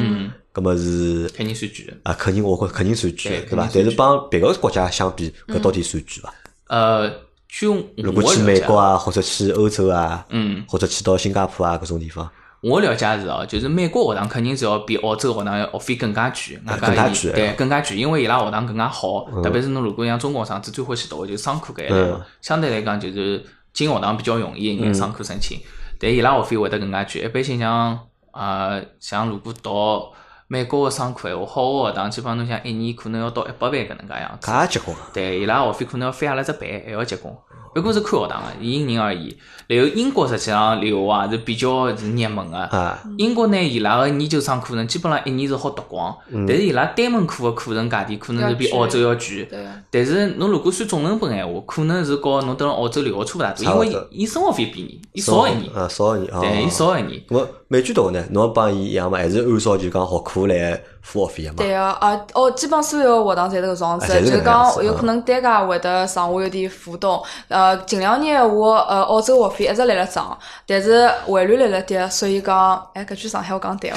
[0.60, 3.70] 搿么是肯定算贵啊，肯定我觉肯定算贵，对伐？
[3.74, 6.34] 但是帮别个国家相比，搿到底算贵伐？
[6.68, 7.10] 呃，
[7.48, 12.30] 就如果去美国啊，或者去欧洲啊，嗯，或者去到新加坡啊搿种地方。
[12.62, 23.42] 我了解是哦，就是美国学堂肯定是要比澳洲学堂要学费更加贵，更加贵，对，更加贵，因为伊拉学堂更加好，特别是侬如果像中国学生子最欢喜读个就是商科搿一类嘛，相对来讲就是
[23.72, 25.58] 进学堂比较容易一眼商科申请，
[25.98, 27.98] 但伊拉学费会得更加贵，一般性像
[28.34, 29.72] 呃像如果读
[30.52, 37.32] 美国个商科闲话，好个学堂基本上侬像一年可能要到一百万搿能介样子，介结棍，对，伊拉学费可能要翻阿拉只倍，还要结棍。
[37.72, 39.38] 不过是看学堂个，因人而异。
[39.68, 42.98] 然后英国实际上留学啊是比较是热门个。
[43.20, 49.48] 英国呢，伊拉个研究生课程基本上一年是好读光，但是伊拉单门课个课程价钿可能是比澳洲要贵。
[49.92, 55.72] 但是侬如果算总成本闲话，可能是和侬等澳洲留学差勿大多，因为伊生活费便宜，伊少一年。
[55.72, 56.32] 啊，少一年。
[56.42, 57.22] 对，伊少一年。
[57.30, 61.56] 我美剧读呢，侬帮伊一样嘛，还是按照就讲学课来付学费个嘛？
[61.58, 67.78] 对个，啊，哦，基本所有学堂侪是搿种子，就讲有可能单价会得上下有点浮动，呃。
[67.86, 73.96] 近两年我呃澳洲学费一直辣辣涨，但是汇率辣辣跌，所以讲，哎，搿句上海话讲对哦，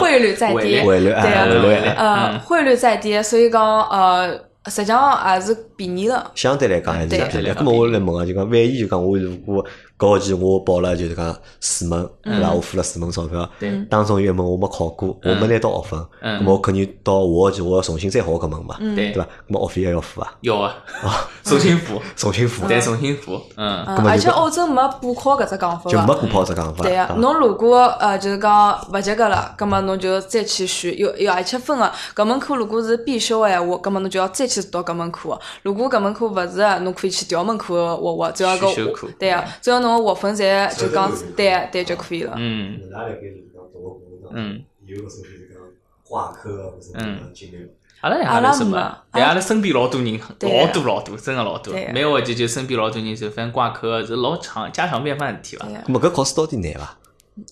[0.00, 4.32] 汇率在跌，汇率对啊，呃，汇率在跌，所以讲呃
[4.66, 6.30] 实际上也是便宜了。
[6.34, 7.32] 相对来讲还是对便宜的。
[7.32, 9.62] 相对来讲咁么我来问啊，就讲万一就讲我如果
[10.04, 12.52] 搿学期我报了就是讲四门，对伐？
[12.52, 13.70] 我付了四门钞票，对。
[13.88, 16.40] 当中有一门我没考过，我没拿到学分，嗯。
[16.40, 19.12] 咁么我肯定到下学期我要重新再考搿门嘛，对。
[19.12, 19.22] 对伐？
[19.22, 20.74] 咁么学费还要付啊，要啊，
[21.42, 25.90] 重新付， 重新付，对，重新付，嗯，嗯，而且澳洲没补考搿只讲法个。
[25.90, 26.82] 就没补考这讲法。
[26.84, 31.90] 对啊，侬如果呃就是讲勿及格了，葛末侬就再去选，有有而且分个。
[32.14, 35.38] 搿门课如果是必修个闲话，葛末侬就要再去读搿门课。
[35.62, 39.06] 如果搿门课勿是个，侬可以去调门课学学，只要选修课。
[39.08, 42.34] 搿对个，只要侬个学分侪就讲对对就可以了。
[42.36, 42.80] 嗯。
[42.90, 45.58] 哪来给就是讲读个过程当中嗯，有搿种就是讲
[46.02, 47.70] 挂科啊，或者嗯经历。
[48.00, 51.72] 阿拉两阿拉个是没没，但阿拉身边老多人，老多老多，真个老多。
[51.72, 56.98] 对，每个学期就身边老多人就反正挂科，是老常家常便饭的事体伐对，咁么搿考试到底难伐？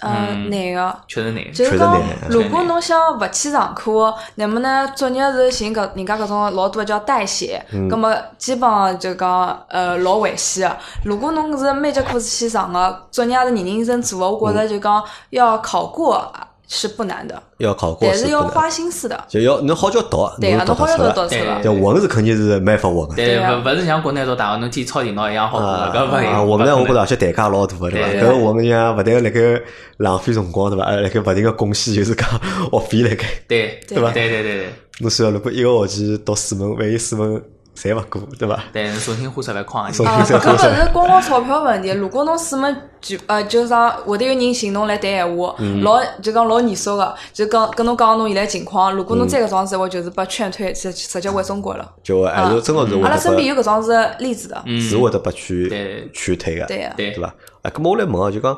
[0.01, 0.97] 嗯，难个。
[1.09, 1.53] 确实难。
[1.53, 10.77] 就是讲如果侬想勿去上课，那么呢，作业是寻搿人家搿种老多叫代写，葛么基本上就讲呃老危险个。
[11.05, 16.33] 如果侬是每节课是去上个，作业是认认真真做个，我觉着就讲要考过
[16.69, 19.25] 是不难的，要考过但是要花心思的。
[19.29, 21.09] 就要侬好叫读，对个，侬好读得出来。
[21.09, 21.75] 要读读出来对。
[21.75, 23.17] 对，混是肯定是没办法混的。
[23.17, 25.67] 对，对啊勿勿是像国内读大学，侬天抄电脑一样好读
[25.99, 26.39] 搿勿啊！
[26.39, 26.45] 有。
[26.45, 28.09] 我们呢，我觉着而且代价老大个，对伐？
[28.09, 29.63] 对搿混像勿但辣盖
[29.99, 30.87] 浪费辰光，对伐？
[30.87, 33.27] 还辣盖勿停个贡献，就是讲学费辣盖。
[33.47, 34.67] 对对伐对对对对
[35.01, 37.43] 侬想，如果一个学期读四门，万一四门
[37.83, 38.63] 侪勿过，对伐？
[38.73, 41.91] 对，重新花十万块重啊，新再搿花勿是光光钞票问题。
[41.91, 48.95] 如果侬四门就呃，就啥会得有人寻侬来谈闲话，老就讲老严肃个，就讲跟侬讲侬现在情况。
[48.95, 51.93] 如果侬再搿种子，我就是被劝退，直直接回中国了。
[52.05, 54.63] 就还是真个是会阿拉身边有搿种子例子的。
[54.67, 55.69] 嗯是会得拨劝
[56.13, 57.35] 劝退个，对个对对伐？
[57.63, 58.57] 哎，咁么我来问啊，就讲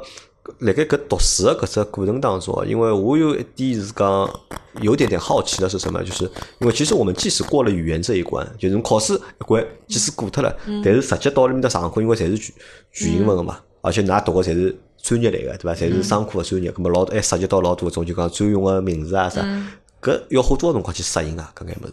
[0.59, 4.29] 辣盖搿读书个搿只过程当中啊，因为我有一点是讲
[4.83, 6.03] 有点点好奇的是什么？
[6.05, 6.25] 就是
[6.59, 10.55] 因为其实我们即使过了语言这一关，就是考试一关即使过脱了，
[10.85, 12.55] 但是实际到里面搭上课，因为侪是全
[12.93, 15.75] 全英文个嘛，而且㑚读个侪是专业类个，对伐？
[15.75, 19.41] 侪是商科个专业，咁么老还涉及到老多种就讲专用个名词啊啥，
[20.03, 21.53] 搿要花多少辰光去适应啊？
[21.57, 21.93] 搿眼物事？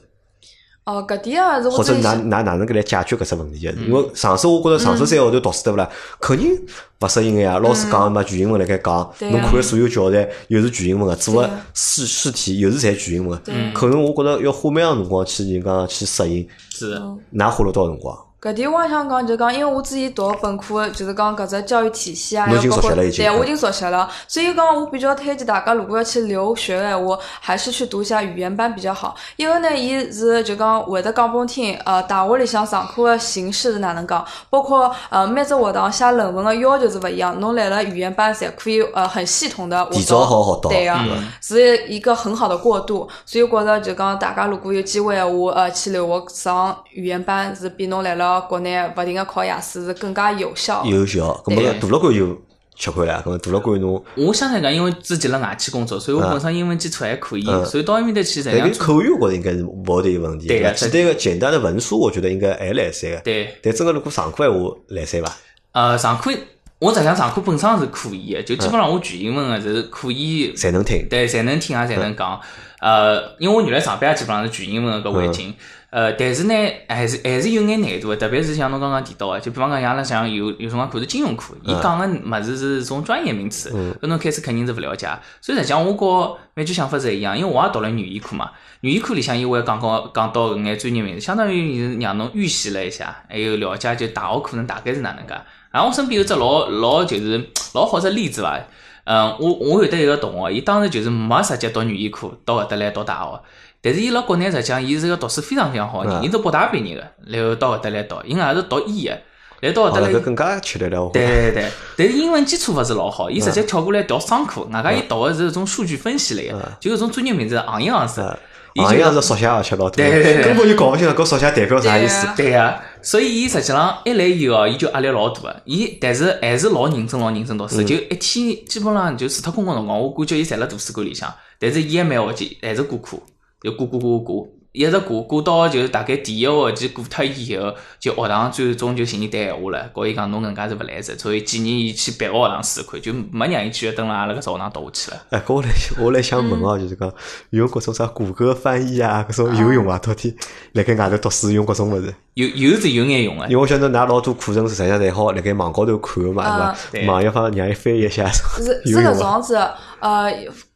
[0.84, 3.72] 哦，搿点啊是我或者哪哪哪能个来解决搿只问题个？
[3.84, 5.88] 因为上次我觉着上次三个号头读书对勿啦，
[6.20, 6.60] 肯定
[7.00, 7.60] 勿适应个呀。
[7.60, 16.48] 老师讲嘛，全英文辣盖讲，侬看个所有教材又是全英文个，做个试试题又是侪全英文个对，可能我觉着要花蛮长辰光去人讲去适应。
[16.72, 17.00] 是
[17.34, 18.17] 㑚花了多少辰光？
[18.41, 24.10] 搿点我也想讲，就讲，因为我之前读个本科，就是讲搿只教育体系啊，侬已经包括对，我已经熟悉了。
[24.27, 29.13] 所以讲，我比较推荐大家，如果要去留学的闲话，还是去读一下语言班比较好。
[29.36, 37.39] 一个呢，伊是就讲会得讲拨侬听，呃，大学里向上课个形式是哪能讲，包括呃每只学堂写论文个要求是勿一样。
[37.39, 43.08] 侬来了语言班，侪可以呃很系统的提早好学到对个、嗯是一个很好的过渡。
[43.23, 50.86] 所以我觉着就讲大家如果有机会的话，呃，去留学上语言班是比侬来了国内勿停个考雅思是更加有效。
[50.86, 52.41] 有效，咁么对大了关就
[52.78, 53.22] 吃亏了。
[53.26, 60.72] 搿么大了关侬，我相信讲，因为之前辣外企工作，所以我本身英文基础还可以，嗯所以到埃面搭去，实际但上口语我觉着应该是勿会得有问题，对个？
[60.72, 63.17] 简单个简单的文书，我觉得应该还来三个。
[63.17, 65.32] 对，但真个如果上课闲话来三伐？
[65.74, 66.32] 呃，上课
[66.80, 71.08] 我实际上上课本身是可以的，就基本上我全英文个是可以，侪能听。
[71.08, 72.39] 对，侪能听啊，侪能讲。
[72.80, 75.54] 呃，因为我原来上班也基本上是全英文个搿环境，
[75.91, 76.54] 呃，但是呢，
[76.88, 83.69] 还是还是有眼难度的，特别是像侬刚刚提到个，就比方讲，像阿拉像有有辰光看是金融课，伊讲个物事是种专业名词，
[84.01, 85.06] 搿侬开始肯定是勿了解。
[85.41, 95.34] 所以实际上我和蛮句想法是一样，因为我也读了语言课嘛，语言课里向伊会讲讲讲到搿眼专业名词，相当于是让侬预习了一下，还有了解就大学课程大概是哪能介。
[95.71, 98.58] 然后我身边有只老老就是老好只例子伐。
[99.04, 103.41] 嗯，我我有得一个同学，伊当时就是没直接读语言课到搿搭来读大学，
[103.82, 109.17] 但是伊辣国内实际上伊是个读书非常非常好的人，嗯伊是北大毕业个，然后到搿搭来读，伊也是读医个，
[109.62, 111.10] 来到搿搭来更加吃力了。
[111.12, 118.38] 对对对，但是英文基础勿是老好，伊直接跳过来调商科，外加伊读个是一种数据分析类个，就搿种专业名字行一行字嗯，
[118.76, 122.52] 伊就行业是缩写而且老多，对根本就搞勿清搿缩写代表啥意思对。
[122.52, 125.62] 个，所以伊实际上一来以后哦，伊就压力老大个。
[125.65, 131.34] 伊但是还是老认真老认真读书，就一天基本上就除脱空个辰光，我感觉伊侪辣图书馆里向。
[131.60, 133.17] 但是伊还蛮学期还是过课，
[133.62, 145.21] 就过过过过过，一直过过到就是大概第一个学期过脱以后，就学堂最终就寻伊谈闲话了，告伊讲侬搿能介是勿来塞，所以建议伊去别个学堂试试看，就没让伊继续蹲辣阿拉搿只学堂读下去了。
[145.32, 145.69] 哎，搿我来
[146.00, 147.13] 我来想问哦，就是讲
[147.52, 150.00] 用搿种啥谷歌翻译啊，搿种有用伐？
[150.00, 150.34] 到底
[150.71, 152.13] 辣盖外头读书用搿种物事？
[152.36, 157.12] 有有是有眼用个因为，我晓得㑚老多课程是实际上侪好辣盖网高头看个嘛，啊是伐？
[157.12, 158.95] 网页方让伊翻译一下，是是？
[158.95, 159.56] 搿种子，
[160.00, 160.32] 呃，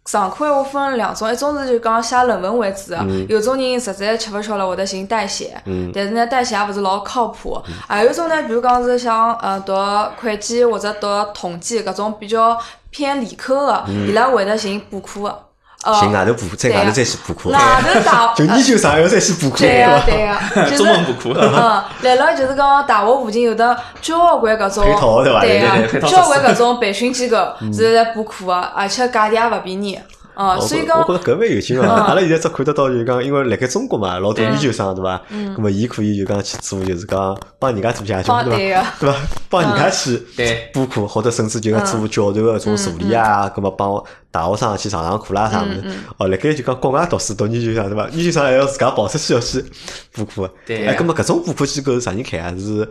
[0.05, 5.59] 上课闲话分两种，一种是就讲写论文为主的，有种人实在吃勿消了会得寻代写，
[5.93, 7.59] 但是呢代写也勿是老靠谱。
[7.87, 9.73] 还有一种呢，比如讲是像呃读
[10.21, 12.55] 会计或者读统计搿种比较
[12.91, 15.44] 偏理科的，伊拉会得寻补课的。
[15.85, 20.01] 呃寻外头补，在外头再去补课，外头大就研究生要再去补课，对伐个？
[20.05, 21.39] 对个， 就是中文补课。
[21.39, 24.93] 嗯，来了就是讲大学附近有的交关搿种对
[25.33, 27.37] 伐对对对配套个，交关搿种培训机构
[27.73, 29.99] 是在补课个，而且价钿也勿便宜。
[30.35, 31.89] 嗯，我所以讲觉我觉着搿蛮有劲个。
[31.89, 35.21] 阿拉现在只看得到就是讲，因为辣盖中国嘛，老多研究生对伐？
[35.29, 38.93] 嗯咁么伊可以就讲去做，就是讲帮人家做家教对伐？
[38.99, 39.15] 对伐？
[39.49, 45.83] 帮人家去对补课，或者甚至就讲做教授个种助理啊，咁么帮大学生去上上课啦啥物事。
[46.17, 48.09] 哦，辣盖就讲国外读书读研究生对伐？
[48.09, 49.63] 研究生还要自家跑出去要去
[50.11, 50.49] 补课。
[50.65, 52.53] 对哎，咁么搿种补课机构是啥人开啊？
[52.57, 52.87] 是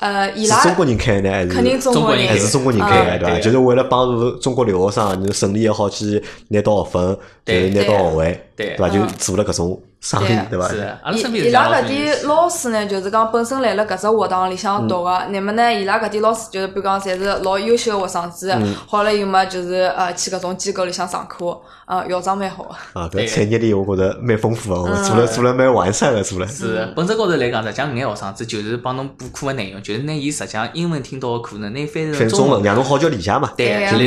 [0.00, 1.48] 呃，伊拉是中国人开呢，还是？
[1.48, 2.26] 肯定中中国人。
[2.26, 3.34] 还是中国人开的，对伐？
[3.34, 3.42] 嗯对。
[3.42, 8.76] 就是为了帮助中国留学生你顺利也好去拿到学分，就是对拿到学位，对。
[8.76, 8.88] 伐？
[8.88, 9.08] 就嗯。
[9.18, 10.58] 做了搿种生意，对。
[10.58, 10.68] 伐？
[10.68, 10.76] 是。
[10.76, 18.54] 的，阿拉伊身边是伊拉搿点老师呢，就是讲本身来了搿只学堂里向读个，那么呢，伊拉搿点老师就是比如讲，侪是老优秀个学生子，
[18.86, 23.00] 好了以后嘛，就是呃去搿种机构里向上课，呃校长蛮好个。
[23.00, 23.26] 啊，搿对。
[23.26, 26.46] 产业链我觉着蛮丰富个，做了做了蛮完善个，做了。
[26.46, 33.50] 是本质高头来讲，实际上搿眼学生子就是帮侬补课个内容，就是拿伊实际上英文听到个课呢，拿翻成翻中文，，让侬好叫理解嘛。
[33.56, 33.98] 对，对然后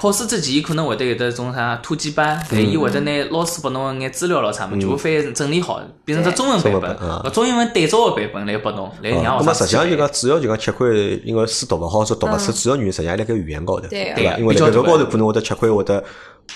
[0.00, 14.38] 考试之前，伊可能会得有得种啥突击班，对，伊会得拿老师拨侬个眼资料咯啥物，全部翻整理好，变成只中文版本啊，搿中英文对照个版本来拨侬，来啊，让咁么实际上就讲主要就讲吃亏，因为书读勿好，说读勿出，主要原因实际上辣盖语言高头，对对伐？
[14.38, 16.02] 因为辣盖搿比较大高头可能会得吃亏，会得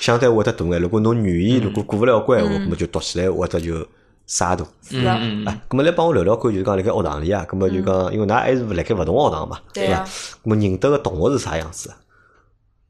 [0.01, 0.81] 相对会得大眼。
[0.81, 3.87] 如果侬语言如果过勿了关，话，嗯咁么就读起来会得就
[4.27, 4.65] 啥大。
[4.89, 10.03] 是啊嗯嗯啊，咁么来帮我聊聊看，就是讲辣盖学堂里啊，咁么就讲，因为㑚还是辣盖勿同学堂嘛，对伐？
[10.03, 11.97] 咁么认得个同学是啥样子啊？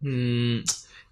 [0.04, 0.62] 嗯，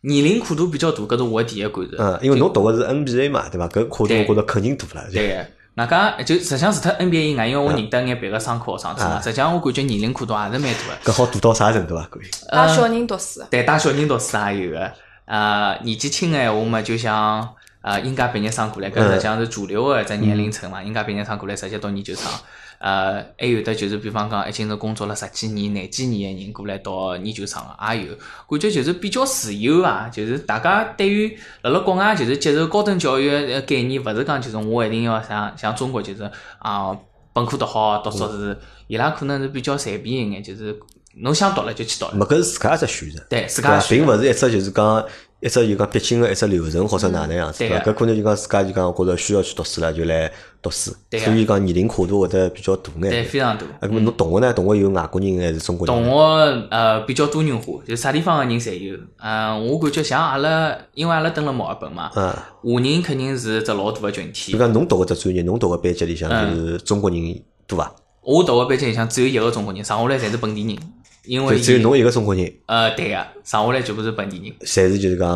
[0.03, 1.97] 年龄跨度比较大，搿是我第一感受。
[1.99, 3.67] 嗯，因为侬读个是 NBA 嘛，对伐？
[3.69, 5.11] 搿跨度我觉着肯定大了。
[5.13, 11.13] 对个，外加就实际上除脱 NBA 以外，因为我认得眼别个商科学生子嘛，实际上我感觉年龄跨度也是蛮大个。
[11.13, 12.07] 搿好大到啥程度啊？
[12.11, 12.25] 可以。
[12.51, 14.93] 带小人读书，对，带小人读书也有个。
[15.25, 17.49] 呃，年纪轻个闲话嘛，就像
[17.81, 20.83] 呃应届毕业生过来，搿实际上是主流个一只年龄层嘛。
[20.83, 22.31] 应届毕业生过来直接读研究生。
[22.83, 28.15] 呃，还有的就是比方讲，已经是工作了十几年、廿几年的人过来到研究生个，也有。
[28.49, 36.91] 感觉就是比较自由啊，就是大家对于辣辣国外就是接受高等教育个概念，勿是讲就是我一定要像像中国就是啊
[37.33, 40.77] 本科读好读硕士，伊拉可能是比较随便一眼，就是
[41.15, 42.15] 侬想读了就去读了。
[42.15, 43.63] 没搿是自家一只选择，对，自？
[43.63, 45.07] 家选并勿是一只就是讲
[45.43, 50.31] 一只就讲必经个一只流程或者哪能样子，搿可能就讲自家就讲我觉着需要去读书了，就来
[50.63, 50.95] 读书。
[51.11, 53.65] 对所以讲年龄跨度会得比较大眼对，非常大。
[53.81, 54.53] 啊，咁么侬同学呢？
[54.53, 56.11] 同学有外国人还是中国人同呢？
[56.13, 58.97] 学呃比较多元化，就啥地方个人侪有。
[59.19, 64.59] 嗯，我感觉像阿拉，因为阿拉蹲辣墨尔本嘛，嗯，华人肯定是只老大个群体就。
[64.59, 67.93] 讲侬读个只专业，侬读个班级里向嗯就是中国人多伐？
[68.23, 70.79] 我读个班级里向只有一个中国人，剩下来侪是本地人。
[71.25, 74.53] 因为只有侬一个中国人，呃对个，剩下来全部是本地人。
[74.61, 75.29] 侪是就是讲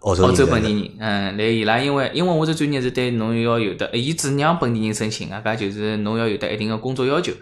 [0.00, 0.34] 澳洲澳人。
[0.34, 7.32] 洲本地人，嗯，来伊拉因为因为我这专业是对侬要有的，伊只让本地人申请啊，搿就是侬要有得一定的工作要求，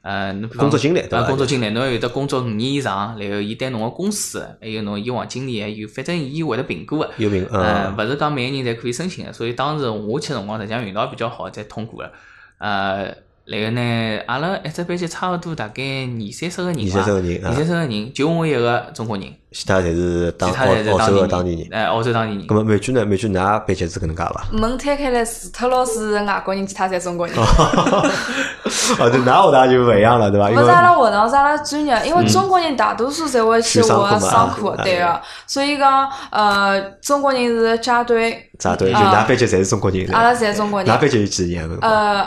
[0.00, 12.10] 呃，工作经历对伐啊，工作经历，侬要有得工作五年以上，然后伊对侬个公司，还有侬以往经历，还有反正伊会得评估个，有评呃，嗯，勿是讲每个人侪可以申请个，所以当时我去辰光实际上运道比较好，才通过了，
[12.58, 13.25] 呃。
[13.46, 21.68] 然后呢，阿拉一只班级差勿多大概二三十个人吧，二三十个人啊二三十个人，就我一个中国人，其他侪是当其他侪是澳澳洲个当当地人。
[21.70, 22.54] 哎，澳洲当地人咁。
[22.54, 23.06] 么美剧呢？
[23.06, 24.44] 美剧㑚班级是搿能介伐？
[24.50, 27.36] 门推开来，除特老师是外国人，其他侪中国人。
[27.38, 30.50] 哦，对，㑚学堂就勿一样了，对伐？
[30.50, 40.04] 因为勿是阿拉学堂是阿拉专业，因为中国人大多数侪会去学去商科嘛商科啊，对个，所以讲呃，中国人是扎堆，扎堆，就啊㑚班级侪是中国人。
[40.12, 40.98] 阿拉侪中国人㑚。
[41.00, 41.78] 班级有几个人？
[41.80, 42.26] 呃，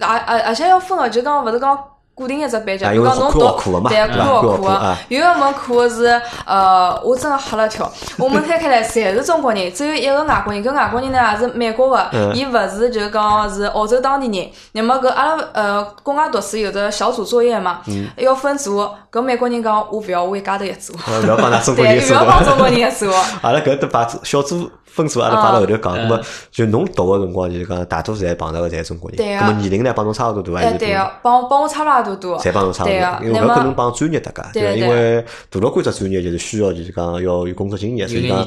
[0.00, 1.78] 而而而且要分个，就讲勿是讲
[2.14, 14.50] 固定一只班级，啊比如讲侬因为看学课嘛对课学课有一门课是呃，我真个吓了一跳，我们推开来侪是中国人，只有一个外国人，搿外国人呢也是美国个嗯，伊勿是就讲是澳洲当地人。
[14.72, 18.06] 那么搿阿拉呃国外读书有的小组作业嘛，嗯。
[18.16, 23.10] 要分组，搿美国人讲我勿要，我一家头一组，呃勿要帮㑚中国 对，人说勿要帮中国人一组。
[23.40, 25.96] 阿拉搿搭把小组分数，阿拉摆到后头讲。
[25.96, 29.16] 嗯咁么就侬读个辰光，就是讲大多数侪碰到个侪是中国人。
[29.18, 30.78] 对啊咁么年龄呢，帮侬差勿多大还哎，是？
[30.78, 32.38] 对个，帮帮我差了差多多。
[32.38, 34.76] 侪帮侬差勿多，因为勿可能帮专业搭界，对伐？
[34.76, 38.38] 因为大老倌只专业就是需要就是讲要有工作经验，所以讲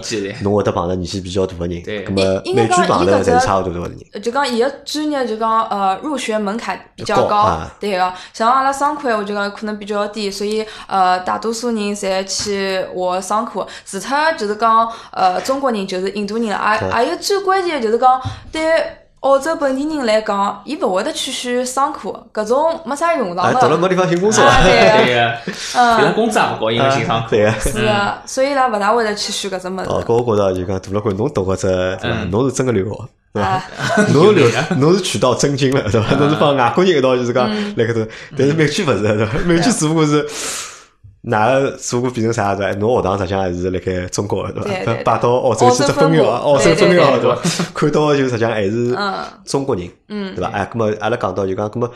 [0.42, 4.22] 侬会得碰到年纪比较大个人，对咁么美剧碰头侪是差勿多多个人。
[4.22, 8.14] 就讲伊个专业就讲呃入学门槛比较高对个。
[8.34, 13.66] 像阿拉商科，我就讲可能比较低，所以呃大多数人侪去学商科。
[13.86, 18.62] 除脱就是讲呃中国人就是印度人，也还有最关键的就是讲对。
[19.24, 23.62] 澳洲本地人来讲，伊勿会得去选商科，搿种没啥用啊，场的。
[23.62, 24.74] 到了没地方寻工作，啊对
[25.06, 25.34] 对个，
[25.80, 27.30] 嗯伊拉工资也勿高，因为欣赏课。
[27.30, 27.52] 对个。
[27.62, 30.06] 是啊，所以伊拉勿大会得去选搿只物哦，事。
[30.06, 32.00] 搿我觉着就讲大老倌侬读个只对伐？
[32.04, 33.00] 嗯侬是真个留学，
[33.34, 33.64] 对伐啊？
[34.14, 36.16] 侬是留，侬是取到真经了，对伐？
[36.18, 39.38] 侬是帮外国人一道就是讲嗯来搿头，但是美剧勿是，对伐？
[39.46, 40.28] 美剧只不过是。
[41.26, 42.80] 哪个只不过变成啥对伐？
[42.80, 44.94] 侬学堂实际上还是辣盖中国的对伐？
[45.04, 47.72] 摆到澳洲去只分校，澳洲分校对对伐？
[47.74, 50.50] 看到的就实际上还是嗯中国人，嗯对伐？
[50.52, 51.90] 哎，咁么阿拉讲到就讲，咁么，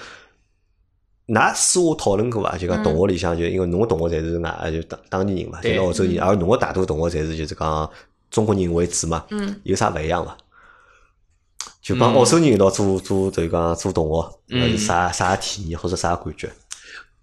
[1.27, 2.57] 㑚私下讨论过伐？
[2.57, 7.89] 就讲同学里向就因为侬个同学侪是外就当当地人嘛，侪对是澳洲人，而侬个大多同学侪是就是讲
[8.31, 10.37] 中国人为主嘛，嗯，有啥勿一样伐？
[11.81, 16.47] 就帮澳洲人一道做做就是讲做同学，嗯有啥啥体验或者啥感觉？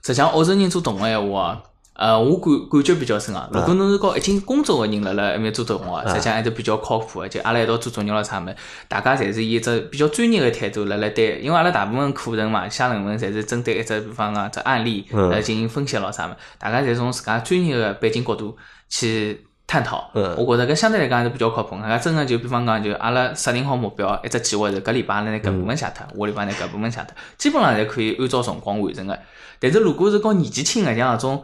[0.02, 1.62] 实际上，澳洲人做同学闲话啊，
[1.94, 3.48] 呃，我感感觉比较深啊。
[3.52, 7.28] 如果侬是告已经工作个人辣辣埃面做同学，实际上还是比较靠谱个。
[7.28, 8.56] 就阿拉一道做作业咯啥物事，
[8.88, 18.56] 大家侪是以一只比较专业个态度辣辣对，因为阿拉大部分课程嘛，写论文侪是针对一只比方讲只案例嗯来进行分析咯啥物事，大家侪从自家专业个背景角度
[18.88, 19.46] 去。
[19.66, 21.74] 探讨，嗯我觉着搿相对来讲还是比较靠谱。
[21.80, 29.18] 大家真个就比方讲，就阿拉设定好目标，一只计划是搿礼拜拿搿部分写脱，下礼拜拿搿部分写脱，基本上侪可以按照辰光完成个。
[29.58, 31.42] 但是如果是告年纪轻个，像搿种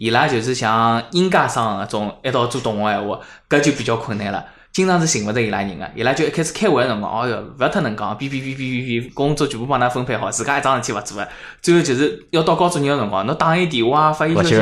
[0.00, 4.42] 伊拉就是像应届生搿种一道做动画闲话，搿就比较困难了。
[4.72, 11.28] 经常是寻勿着伊拉人个，伊拉就一开始开会个辰光，哦哟，勿要太能讲，哔哔哔哔哔哔，工作全部帮㑚分配好，自家一桩事体勿做个，
[11.60, 14.56] 最后就是要到交作业个辰光，侬打伊电话啊、发伊消息，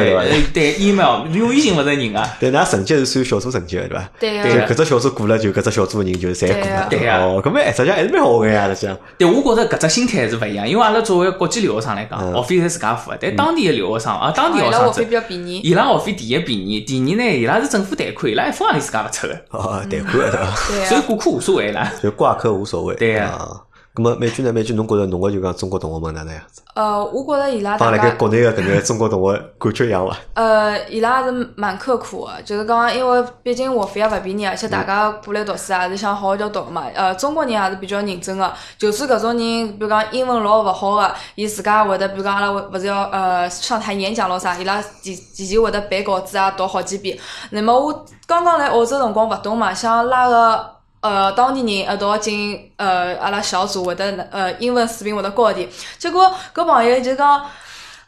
[0.55, 2.27] 对 email，永远寻勿着人个。
[2.41, 4.11] 对㑚成绩是算小组成绩个对伐？
[4.19, 4.75] 对对个。
[4.75, 6.87] 搿只小组过了，就搿只小组个人就侪过了。
[6.89, 8.97] 对啊哦，搿么实际上还是蛮好个呀，实际上。
[9.19, 15.61] 但我觉着搿只心态是勿一样，因为阿拉作为国际留学生来讲，嗯学费侪自家付个，但当地个留学生啊，当地伊学生伊拉学费比较便宜。
[15.63, 20.13] 伊拉学费第一便宜，第二呢，伊拉是政府贷款，伊拉一分行钿自家勿出个，哦，对伐？
[20.13, 20.55] 对啊，
[20.89, 21.93] 所以挂科无所谓啦。
[22.03, 22.95] 就挂科无所谓。
[22.97, 23.63] 对啊啊。
[23.99, 24.53] 咁么美剧呢？
[24.53, 26.63] 美剧侬觉着侬个就讲中国同学们哪能样子？
[26.75, 30.17] 呃，我觉着伊拉帮辣盖国内个搿眼中国同学感觉一样伐？
[30.41, 36.85] 呃，伊拉是蛮刻苦个，就是讲，因为毕竟学费也勿便宜，而且大家过来读书也是想好好叫读个嘛。
[36.95, 47.19] 呃，中国人也是比较认真个，就算搿种人，比如讲英文老勿好个，伊自家会得，比如讲阿拉会勿是要呃上台演讲咯啥，伊拉提提前会得背稿子啊，读好几遍。
[47.51, 50.78] 那么我刚刚来澳洲辰光勿懂嘛，想拉个。
[51.09, 55.67] 呃，当地人一道进呃，阿拉小组会得呃英文水平会得高点。
[55.97, 57.43] 结果搿朋友就讲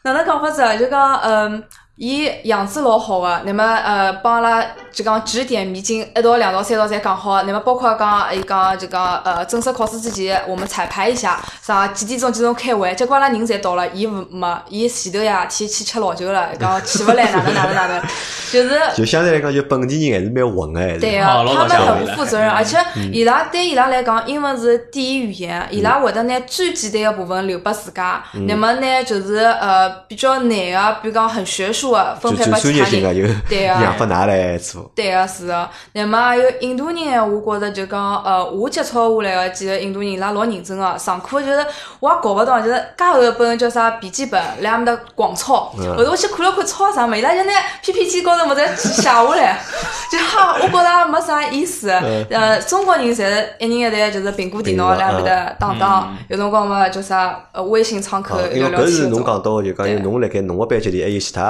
[0.03, 0.75] 哪能讲法子啊？
[0.75, 1.63] 就讲嗯，
[1.97, 7.43] 伊样子老好个，那么呃帮阿拉就讲指点迷津，一道、两道、三道侪讲好。
[7.43, 12.93] 那么包括讲伊讲就讲呃正式考试之前，我们彩排一下，啥几点钟几点钟开会。
[12.95, 18.01] 结果阿拉人侪到了，伊勿没，伊前头呀天去吃老酒了，讲起勿来哪能哪能哪能，
[18.51, 18.81] 就是。
[18.95, 20.99] 就相对来讲，就本地人还是蛮混个，还是。
[20.99, 22.77] 对啊，哦老他们很不负责任，而且
[23.13, 33.27] 伊拉对伊拉来讲，英文是第一语言，伊拉会得拿最简单个部分留拨自家，那么呢就是呃比较难个，比如讲很学术的分就配拨其他最专业性个人。
[33.27, 34.91] 就对啊让拨㑚来做。
[34.95, 41.65] 对个是个，那么还有印度人闲话，我觉着就讲，呃，我接触下来个几个印度人，伊拉老认真个，上课就是
[41.99, 49.59] 我也搞勿懂，就是介厚一本叫啥笔记本，辣阿面搭狂抄，后头我去看了看抄啥物事，伊拉就拿 PPT 高头么子写下来，
[50.11, 51.89] 就哈，我觉着没啥意思。
[52.29, 59.19] 呃，中国人侪是一人一台就是苹果电脑辣阿面搭打打，有辰光嘛叫啥呃微信窗口啊，因聊聊为搿是天搿种。
[59.19, 61.43] 侬讲到个，就讲因为侬辣盖侬个班级里还有其他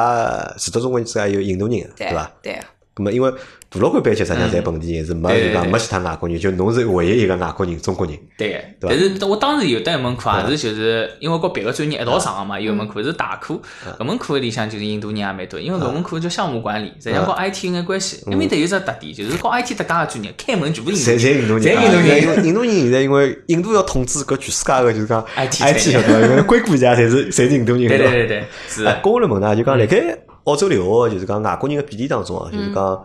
[0.58, 2.32] 除脱中国人之外，还有印度人，对对伐？
[2.42, 2.60] 对。
[2.98, 3.34] 那么因为
[3.74, 5.30] 大老倌班级实际上侪本地人，是没
[5.72, 8.14] 没其他外国人，就侬是唯一一个外国人，中国人。
[8.38, 13.58] 对但是我当时有得一门课也是就是因为和别个专业一道上个嘛，有一门课是大课，
[13.98, 18.22] 搿门课里向就是印度人也蛮多，因为搿门课叫项目管理，实际上和 IT 有眼关系。
[18.30, 22.04] 埃面搭有只特点，就是和 IT 搭界个专业，开门全部印度侪侪，印度人，侪印度人。
[22.04, 22.72] 为印度人？
[22.74, 26.28] 现在因为印度要统治搿全世界个，就是讲 IT，IT 晓得伐？
[26.28, 28.84] 因为硅谷家侪是侪是印度人，对对对对，是。
[28.84, 33.02] 哎，跟我来问呢，就讲辣盖澳洲留学，就是讲外国人个比例当中啊，就是讲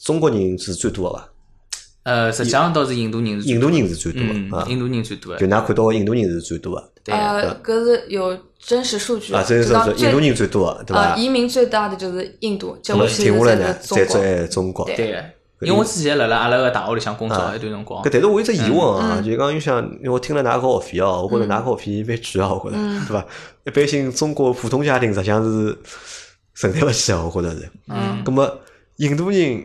[0.00, 1.28] 中国人是最多个伐？
[2.04, 11.18] 呃，实际上倒是印度人印度人是最多嗯个啊，，印度人最多就的，㑚看到个印度人是最多的对呃，搿是有真实数据的啊，这是就讲最说印度人最多个，对伐呃，？
[11.18, 14.06] 移民最大的就是印度，接下去停下来呢，才是中国。
[14.06, 14.84] 再再中国。
[14.86, 15.24] 对。
[15.60, 23.26] 因为我之前辣辣阿拉个大学里向工作一段辰光搿，但是我有只疑问嗯啊，就讲就想，因为我听了㑚个学费哦，我觉着㑚个学费蛮贵啊，我觉着，嗯对伐？
[23.66, 25.76] 一般性中国普通家庭实际上是
[26.54, 27.68] 承担勿起啊，我觉着是。
[27.88, 28.58] 嗯，咁么
[28.98, 29.64] 印度人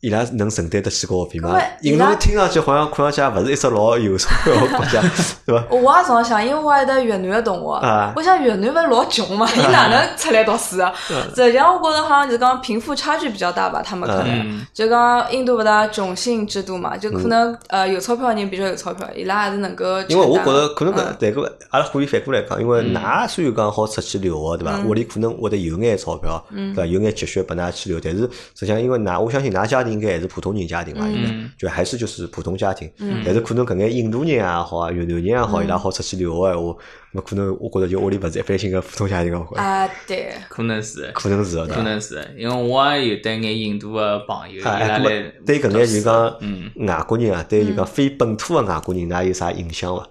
[0.00, 1.60] 伊拉能承担得起高学费吗？
[1.82, 5.02] 印度听上去好像看上去也勿是一只老有钞票个国家，
[5.44, 5.64] 对伐？
[5.70, 10.92] 我也常想，因为我还有得越南个同学啊，我想越南勿是老穷嘛，伊哪能出来读书啊？
[11.34, 14.66] 实际上我觉着好像就是讲贫富差距比较大吧，他们可能嗯。
[14.72, 24.78] 就讲印度勿大种姓制度嘛，就可能呃有钞票的人比较有钞票，伊拉还是能够因为我觉着可能搿嗯，但个阿拉可以反过来讲，因为㑚虽然讲好出去留学，对伐？
[24.86, 26.86] 屋里可能会得有眼钞票，对伐？
[26.86, 28.20] 有眼积蓄拨㑚去留，但是
[28.54, 32.88] 实际上因为㑚，我相信㑚家庭应该还是普通人家庭嘛，应该就还是就是普通家庭。
[33.24, 36.76] 但是可能搿眼印度人也好啊，越南人也好，伊拉好出去留学闲话，
[37.12, 41.10] 那可能我觉着就屋里勿是一般性个普通家庭个，啊对，可能是。
[41.14, 41.56] 可能是？
[41.66, 50.06] 可能是，因为我也有得眼印度个朋友，伊拉来对搿眼就讲嗯外国人啊，对就讲非本土个外国人，㑚有啥影响伐？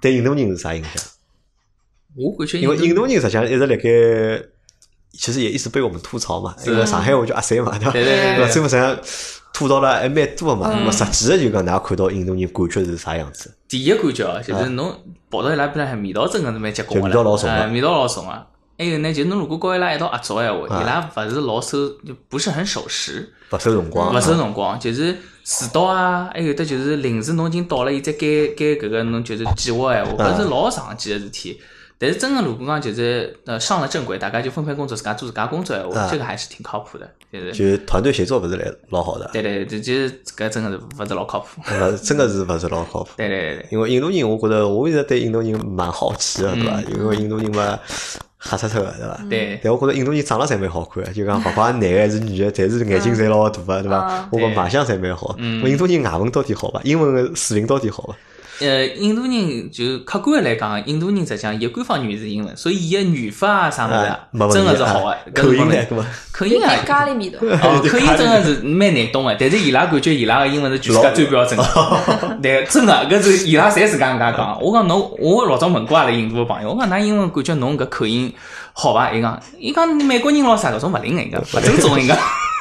[0.00, 1.02] 对印度人是啥影响？
[2.16, 4.46] 我感觉因为印度人实际上一直辣盖，
[5.18, 8.46] 其实也一直被我们吐槽嘛，因为上海话叫阿三嘛，对伐？
[8.48, 8.96] 实际上
[9.52, 10.70] 吐槽了还蛮多个嘛。
[10.72, 13.54] 嗯那么实际个就讲，㑚看到印度人感觉是啥样子？
[13.68, 14.94] 第一感觉哦，就是侬
[15.30, 18.46] 跑到伊拉边浪向味道真个是蛮结棍个就味道老重啊哎味道老重啊。
[18.76, 31.60] 还有呢，就侬如果跟伊拉一道合作闲话，伊拉勿是老守，就不是很守时，勿收辰光，勿守辰光，就是迟到啊，还有的就是临时侬已经到了，伊再改改搿个侬就是计划闲话，搿是老常见个事体。
[31.98, 37.52] 但是真个如果讲就是呃上了正轨，大家就分配工作，自家做自家工作闲话，啊这个还是挺靠谱的，就是。
[37.52, 41.62] 就团队协作勿是来老好的，对对对，就是搿真个是勿是老靠谱。
[41.70, 43.10] 呃真个是勿是老靠谱。
[43.16, 46.80] 对对对对，因为印度人，我觉得我一直对印度人蛮好奇个，对伐？
[46.82, 47.78] 因为印度人嘛
[48.38, 49.20] 黑漆漆个，对伐？
[49.30, 54.28] 对但我觉着印度人长得侪蛮好看个，就讲勿管男个还是女个，侪是眼睛侪老大个，对伐嗯？
[54.32, 55.34] 我觉卖相侪蛮好。
[55.62, 56.80] 我印度人外文到底好伐？
[56.82, 58.16] 英文个水平到底好伐？
[58.60, 65.42] 呃，印度人就客观的来讲，印度人实际上伊官方语言是英文，所以伊个语法啊啥物事啊啊，没问题真个是好啊个。
[65.42, 65.74] 口音呢
[66.32, 67.38] 口音啊咖喱味道。
[67.40, 71.64] 哦， 口音真个是蛮难懂个，但是伊拉感觉伊拉个英文是全世界最标准的。
[72.42, 74.60] 对，真个搿是伊拉侪自家搿能介讲。
[74.60, 78.32] 我讲侬，我老早问过阿拉印度个朋友，我讲㑚英文感觉侬搿口音
[78.72, 79.12] 好伐？
[79.12, 82.16] 伊讲，伊讲美国人咯啥搿种勿灵个，伊讲勿正宗伊讲。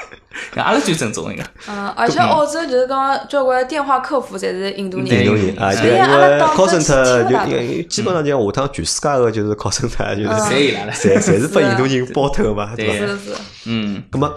[0.55, 1.43] 阿拉最正宗一个。
[1.67, 12.93] 嗯，而且澳洲就是讲交关电话客服侪是印度人，对印度人啊，嗯对，因为当 call 真 center 就基本上就下趟全世界个就是 call center 就是侪伊拉了侪侪是拨是啊印度人包头嘛，对伐？
[12.93, 13.37] 是的是的。
[13.65, 14.33] 嗯，咁么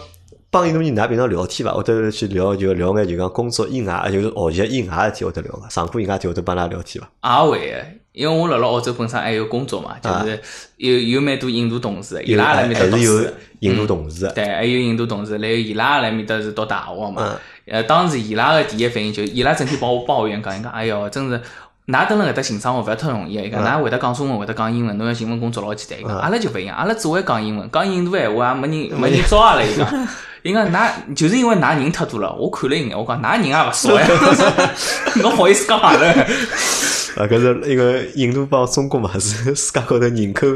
[0.50, 1.74] 帮印度人㑚平常聊天伐？
[1.74, 5.68] 或者去聊就聊眼就讲工作以外，就是学习以外事体或者聊伐？
[5.68, 7.44] 上课以外事体会得帮㑚聊天伐？
[7.44, 7.76] 也会个，
[8.16, 10.40] 因为我辣辣澳洲本身还有工作嘛，就是
[10.78, 13.34] 有有蛮多印度同事，伊拉也辣埃面搭还是有读书的。
[13.60, 17.38] 印度同事的，对，还有印度同事，然后伊拉也辣埃面搭是读大学嘛嗯。
[17.66, 21.38] 呃，当时伊拉个第一反应就，伊拉整天帮我抱怨讲，伊讲，哎哟，真是。
[21.88, 26.00] 㑚蹲辣搿搭寻生活勿要太容易个，伊讲㑚会得讲中文，会得讲英文，侬要寻份工作老简单。
[26.00, 29.62] 伊讲阿拉就勿一样，阿拉只会讲英文，讲印度闲话也，没人 没人招阿拉。
[29.62, 30.08] 伊讲，
[30.42, 34.04] 伊讲㑚就是因为㑚人太多了，我看了一眼，我讲㑚人也勿少呀，
[35.22, 36.12] 侬好意思讲阿拉？
[37.16, 40.46] 啊，搿是一个印度帮中国嘛是世界高头人口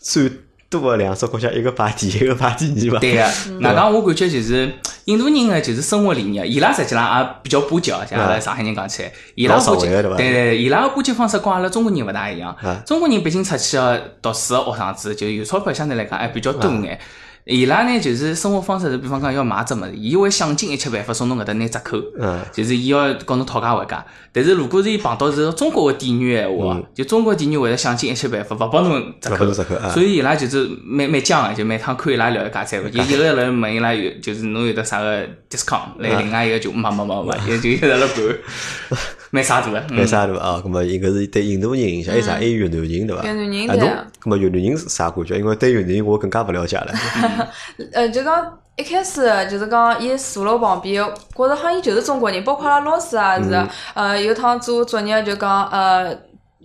[0.00, 0.30] 最
[0.68, 3.00] 多个两只国家，一个排第一，一个排第二嘛。
[3.00, 3.22] 对个，
[3.62, 4.72] 外加我感觉就是
[5.04, 12.82] 印度人个就是生活理念，伊拉实际上也比较巴结哦，像阿拉上海人讲起来，伊拉巴结，对伐对对，伊拉个巴结方式跟阿拉中国人勿大一样啊。
[12.86, 16.98] 中国人毕竟出去个读书个学生子，就有钞票相对来讲还比较多眼。
[17.46, 21.96] 伊拉呢就是生活方式是，比方讲要买只物事，伊会想尽一切办法送侬搿搭拿折扣。
[22.18, 29.46] 嗯，就是伊要跟侬讨价还价，但是如果是伊碰到是中国个店员闲话，就中国店员会得想尽一切办法勿帮侬折扣。
[29.52, 38.98] 折扣啊，所以伊拉就是蛮蛮犟个，就每趟看伊拉聊一家菜，就一个人问伊拉有，就是侬有得啥个 discount，来另外一个就没没没没，也就一直辣管，
[39.30, 40.40] 蛮啥大个，没嗯啥对伐？
[40.42, 42.32] 啊，咁么应该是对印度人影响，还有啥？
[42.34, 43.22] 还有越南人对伐？
[43.24, 45.36] 越南人对啊咁么越南人是啥感觉？
[45.38, 46.92] 因为对越南人我更加勿了解了。
[47.92, 51.04] 呃，就讲一开始就是讲伊坐辣旁边，
[51.34, 53.68] 觉着好像伊就是中国人，包括阿拉老师也是的。
[53.94, 56.16] 呃，有趟做作业就讲呃。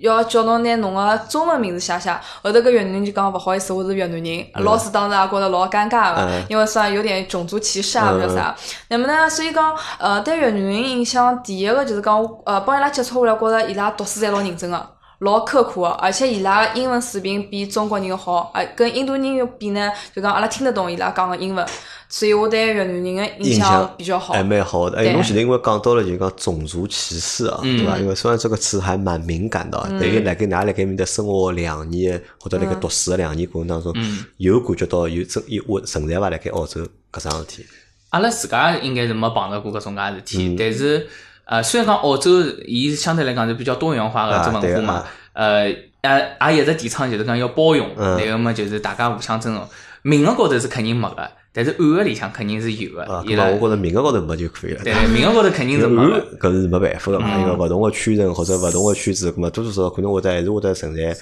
[0.02, 2.12] 要叫侬拿侬个中文名字写写，
[2.44, 4.46] 后头搿越南人就讲勿好意思，我是越南人。
[4.56, 8.56] 老师当时也觉着老尴尬个嗯，因为算有点种族歧视啊，勿晓得啥。
[8.90, 14.88] 那么呢，所以讲呃，对越南人印象，第一个就是讲呃，帮伊拉接触下来，觉着伊拉读书侪老认真个。
[15.22, 21.64] 老刻苦个，而且伊拉个英文水平比中国人好，啊，跟印度人比呢，就讲阿拉听得懂伊拉讲个英文，
[22.10, 24.42] 所以我对越南人个印印象比较好还。
[24.44, 24.98] 蛮好的。
[24.98, 28.00] 哎，对侬前头因为讲到了就讲种族歧视啊，嗯对伐？
[28.00, 33.94] 因为虽然这个词还蛮敏感的，但是辣盖㑚辣盖面搭生活两年或者辣盖读书的两年过程当中，
[34.38, 36.32] 有感觉到有真有存存在伐？
[36.32, 37.66] 辣盖澳洲搿桩事体？
[38.10, 41.08] 阿拉自家应该是没碰到过搿种介事体，但是
[41.52, 49.62] 呃，虽然讲澳洲伊相对来讲是比较多元化个啊只文化嘛呃，也也一直提倡就是讲要包容，嗯然后嘛就是大家互相尊重。
[50.02, 53.22] 名额高头是肯定没个，但是暗个里向肯定是有个啊，。
[53.28, 54.82] 伊拉咁么我觉着名额高头没就可以了。
[54.82, 56.26] 对名额高头肯定是没暗个。
[56.40, 61.14] 搿是没办法个嘛，嗯因为勿同个圈层或者勿同个圈子，咁么多多少少可能会得还是会得存在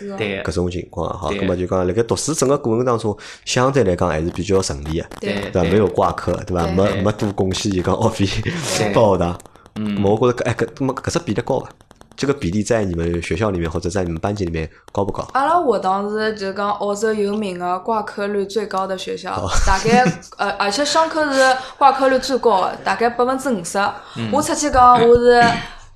[0.44, 1.30] 搿种情况哈。
[1.30, 5.64] 对咁么就讲辣盖读书整个过程当中，相对来讲还是比较顺利个，对对对伐？
[5.64, 6.68] 没有挂科，对伐？
[6.68, 8.42] 没没多贡献就讲学费
[8.78, 9.38] 对报学堂。
[9.82, 11.70] 嗯我觉着搿哎搿咁么搿只比例高伐？
[12.18, 15.26] 这个比例在你们学校里面或者在你们班级里面高不高？
[15.32, 20.04] 阿拉学堂是就是讲澳洲有名个挂科率最高的学校，哦大概
[20.38, 23.80] 呃，而且商科是挂科率最高的，大概百分之五十。
[24.18, 25.42] 嗯我出去讲我是，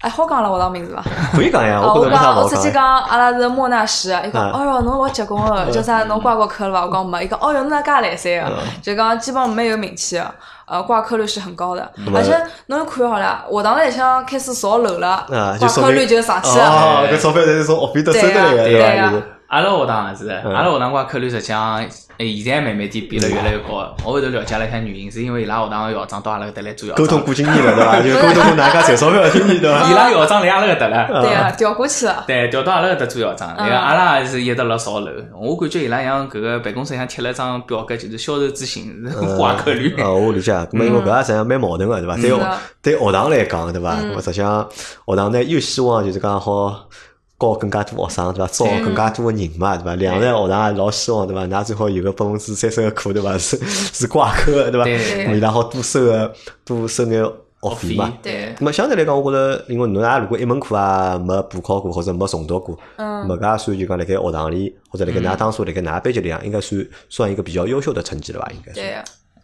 [0.03, 1.01] 哎，好讲阿拉学堂名字伐？
[1.33, 2.49] 可以讲呀，我讲我好讲呀。
[2.49, 6.03] 出去讲，阿拉是莫纳什，伊讲，啊哦哟，侬老结棍个，叫啥？
[6.03, 6.85] 侬挂过科了伐？
[6.85, 8.57] 我讲没，伊讲，哦哟，侬哪介来三个？
[8.81, 10.25] 就讲基本没有名气个，
[10.65, 15.25] 呃，挂科率是很高的，而且侬看好了，学堂里向开始造楼了
[15.57, 16.65] 挂科率就上去了。
[16.65, 19.17] 哦，搿钞票侪是从学费得收得来个，对呀伐？
[19.61, 21.85] 就是阿拉学堂也是，嗯阿拉学堂挂科率实际上，
[22.17, 23.93] 现在慢慢点变得越来越高。
[24.05, 28.01] 我后头了解了一下原因，是因为伊拉学堂个校长到阿拉搿搭来做校长，沟通过经验了，对伐？
[28.01, 29.83] 就沟通过哪家赚钞票的经验，对伐？
[29.89, 31.07] 伊拉校长来阿拉搿搭了。
[31.21, 32.23] 对啊，调过去了。
[32.27, 35.11] 对，调到阿拉搿搭做校长，嗯然后阿拉也是一直辣扫楼。
[35.39, 39.03] 我感觉伊拉像搿个办公室里向贴了一张表格，就是销售咨询
[39.37, 39.95] 挂科率。
[40.01, 40.51] 啊，我理解。
[40.73, 42.15] 因为搿也实际上蛮矛盾个，对伐？
[42.15, 42.39] 对学
[42.81, 43.95] 对学堂来讲，对伐？
[43.95, 44.67] 咁么实际上
[45.05, 46.87] 学堂呢又希望就是讲好
[47.39, 48.47] 教更加多学生，对伐？
[48.47, 49.95] 招更加多个人嘛，对伐？
[49.95, 51.45] 两在学堂也老希望，对伐？
[51.45, 53.37] 㑚最好有个百分之三十个课，对伐？
[53.37, 55.33] 是 是挂科的，对伐？
[55.33, 57.23] 伊拉好多收个多收眼
[57.61, 58.13] 学费嘛。
[58.21, 68.49] 对那么相对来讲，我觉着，因为侬也如果一门课啊没补考过或者没重读过，嗯咁么搿也算就讲辣盖学堂里或者辣盖㑚当初辣盖㑚班级里向，应该算算一个比较优秀的成绩了吧？
[68.53, 68.79] 应该是。
[68.79, 68.95] 对。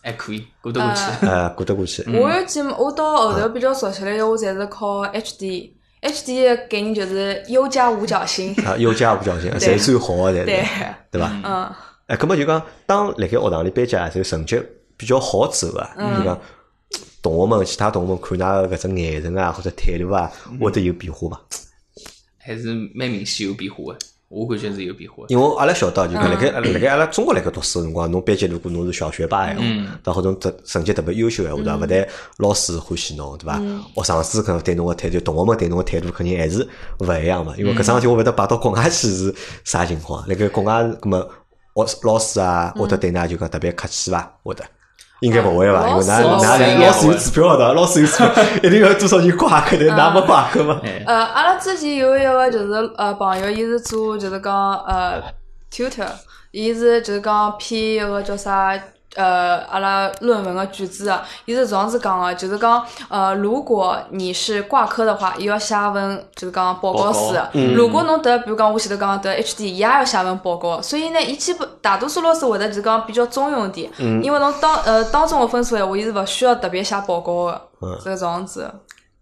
[0.02, 1.26] 还可以过得过去。
[1.28, 2.02] 呃，过得过去。
[2.10, 5.72] 我有记，我到后头比较熟悉了，我侪是考 HD。
[6.02, 8.54] HD 的概念就是优加五角星。
[8.66, 11.32] 啊，优加无侥幸， 侪最好的，对对是，，对伐？
[11.44, 11.74] 嗯，
[12.08, 14.62] 哎，葛末就讲，当辣盖学堂里班级啊，就成绩
[14.98, 16.40] 比较好之后啊，就讲
[17.22, 21.42] 同学们、其他同学们看㑚个搿只眼神啊，或者态度啊，会得有变化伐？
[22.38, 25.34] 还是蛮明显有变化的，我感觉是有变化的。
[25.34, 30.14] 因为阿拉晓得，就讲辣盖辣盖阿拉中国辣盖读书个辰光，侬班级如果侬是小学霸闲话，对伐？
[30.14, 31.78] 或者特成绩特别优秀闲话，对伐？
[31.78, 32.08] 勿但
[32.38, 33.60] 老师欢喜侬，对伐？
[33.96, 36.68] 学生子可能对侬个态度，同学们对侬个态度肯定还是
[37.00, 37.56] 勿一样嘛。
[37.58, 40.24] 因为搿桩事体我勿晓得摆到国外去是啥情况？
[40.28, 41.20] 辣盖国外，葛末
[41.88, 44.38] 学老师啊，会得对㑚就讲特别客气伐？
[44.44, 44.64] 会得。
[45.22, 45.88] 应该勿会伐？
[45.90, 50.80] 因为㑚㑚老师有指标的，老师有指标， 一定要多少人挂科，的㑚没挂科嘛？
[50.84, 55.22] 哎，呃，阿拉之前有一个就是呃朋友，伊是做就是讲呃
[55.72, 56.08] tutor，
[56.52, 58.74] 伊是就是讲偏一个叫啥
[59.16, 67.50] 呃阿拉论文个句子啊，伊是这样子讲个，就是讲呃如果你是挂科的话，伊要写份就是讲报告书报告。
[67.76, 70.82] 如果侬得比如讲我前头讲得 HD，伊也要写份报告。
[70.82, 73.92] 所以呢，伊基本大多数老师会得就是讲比较中庸点，
[74.24, 78.72] 因为侬当呃当中个分数闲话，伊是勿需要特别写报告个，是这样子。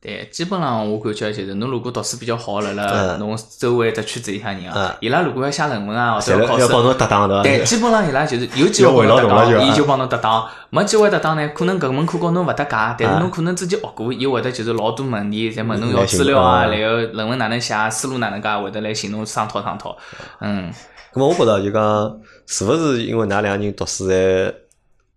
[0.07, 3.19] 对，基本上我感觉就是，侬如果读书比较好，辣辣嗯。
[3.19, 19.97] 侬周围只圈子里向人啊嗯，伊拉如果要写论文啊，或者要考试，要帮侬搭档的，对，基本上伊拉就是有机会搭档，伊就帮侬搭档；没机会搭档呢，可能搿门课跟侬勿搭界，但是侬可能之前学过，伊会得就是老多问题，侪问侬要资料啊，然后论文哪能写，思路哪能介，会得来寻侬商讨商讨。
[20.39, 20.71] 嗯，
[21.13, 24.53] 咁么我觉着就讲，是勿是因为㑚两个人读书侪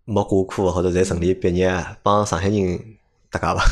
[0.05, 1.73] 没挂科，或者侪顺利毕业，
[2.03, 2.81] 帮上海人
[3.31, 3.63] 搭界伐？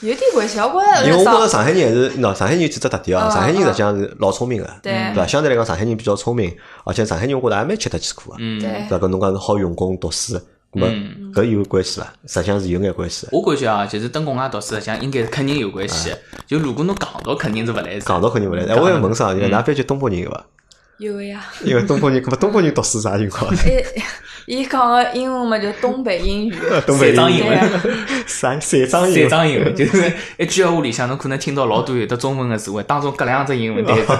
[0.00, 5.26] 有点关系，我觉因为我觉着着上海人还是，喏，上海人有几只特点啊，嗯上海人实际上是老聪明个，对对伐？
[5.26, 9.06] 相对来讲，上海人比较聪明，而且上海人我觉着还蛮吃得起苦个，嗯，对对伐？
[9.06, 10.34] 搿侬讲是好用功读书，
[10.72, 12.06] 咁么嗯搿有关系伐？
[12.26, 13.28] 实际上是有眼关系的。
[13.32, 16.14] 我感觉啊，就是等国外读书，实际上应该是肯定有关系。
[16.46, 18.00] 就如果侬戆读，肯定是勿来事。
[18.00, 19.34] 讲到肯定勿来，哎，我要问啥？
[19.34, 20.46] 就㑚班级东北人有伐？
[21.00, 21.42] 有个呀。
[21.64, 23.50] 因为东北人，咁么东北人读书啥情况？
[24.46, 26.54] 伊伊讲个英文嘛，就东北英语。
[26.86, 27.58] 东北三张英文，
[28.26, 34.12] 三三张英三，张英文，就是一句闲话里向，侬可能听到老多有的中文个词汇，当中隔两只英文单词。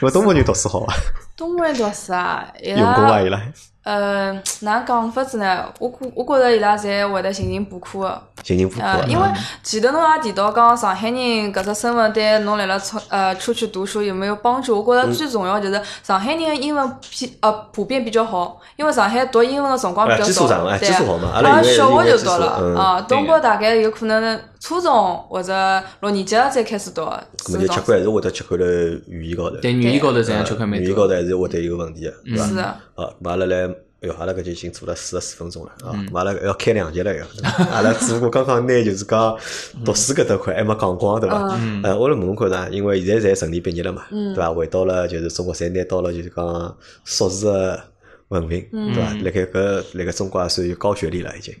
[0.00, 0.94] 我 东北人读书好伐？
[1.36, 3.42] 东北人读书啊，伊用功伐伊拉？
[3.84, 5.64] 呃，哪能讲法子呢？
[5.78, 8.22] 我觉我觉着伊拉侪会得勤勤补课个。
[8.42, 9.26] 寻人补课呃，因为
[9.62, 14.82] 前头侬也提到讲上海人搿只身份对侬辣辣出呃出去读书有没有帮助？
[14.82, 28.64] 我觉着最重要就是上海人的英文比呃普遍比较好，因为上海读英文的辰光比较哎基础少上哎，对基础好嘛阿拉小学就读了嗯啊，东对北大概有可能初中或者六年级了才开始读，咁么就吃亏还是会得吃亏辣
[29.08, 29.56] 语言高头。
[29.56, 30.84] 对，语言高头实际上吃亏蛮多。
[30.84, 32.46] 语言高头还是会得有问题个，对伐？
[32.46, 32.54] 是
[32.96, 33.66] 的，好，咁阿拉来
[34.00, 35.96] 哎哟，阿拉搿就已经做了四十四分钟了啊！
[36.12, 37.26] 阿拉要开两节了要，
[37.72, 39.34] 阿拉只不过刚刚拿就是讲
[39.82, 41.58] 读书搿搭块还没讲光，对伐？
[41.82, 44.52] 呃，我来问问看呢，因为现在侪顺利毕业了嘛，对伐？
[44.52, 47.80] 回到了就是中国，侪拿到了就是讲硕士个
[48.28, 49.14] 文凭，对伐？
[49.14, 51.54] 辣盖搿辣盖中国也算有高学历了已经。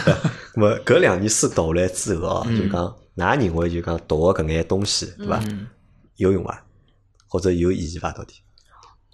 [0.54, 5.42] 那么搿两年书读下来之后啊，就讲，㑚认为就讲读个搿眼东西，对伐？
[6.16, 6.62] 有用伐？
[7.26, 8.12] 或者有意义伐？
[8.12, 8.34] 到底？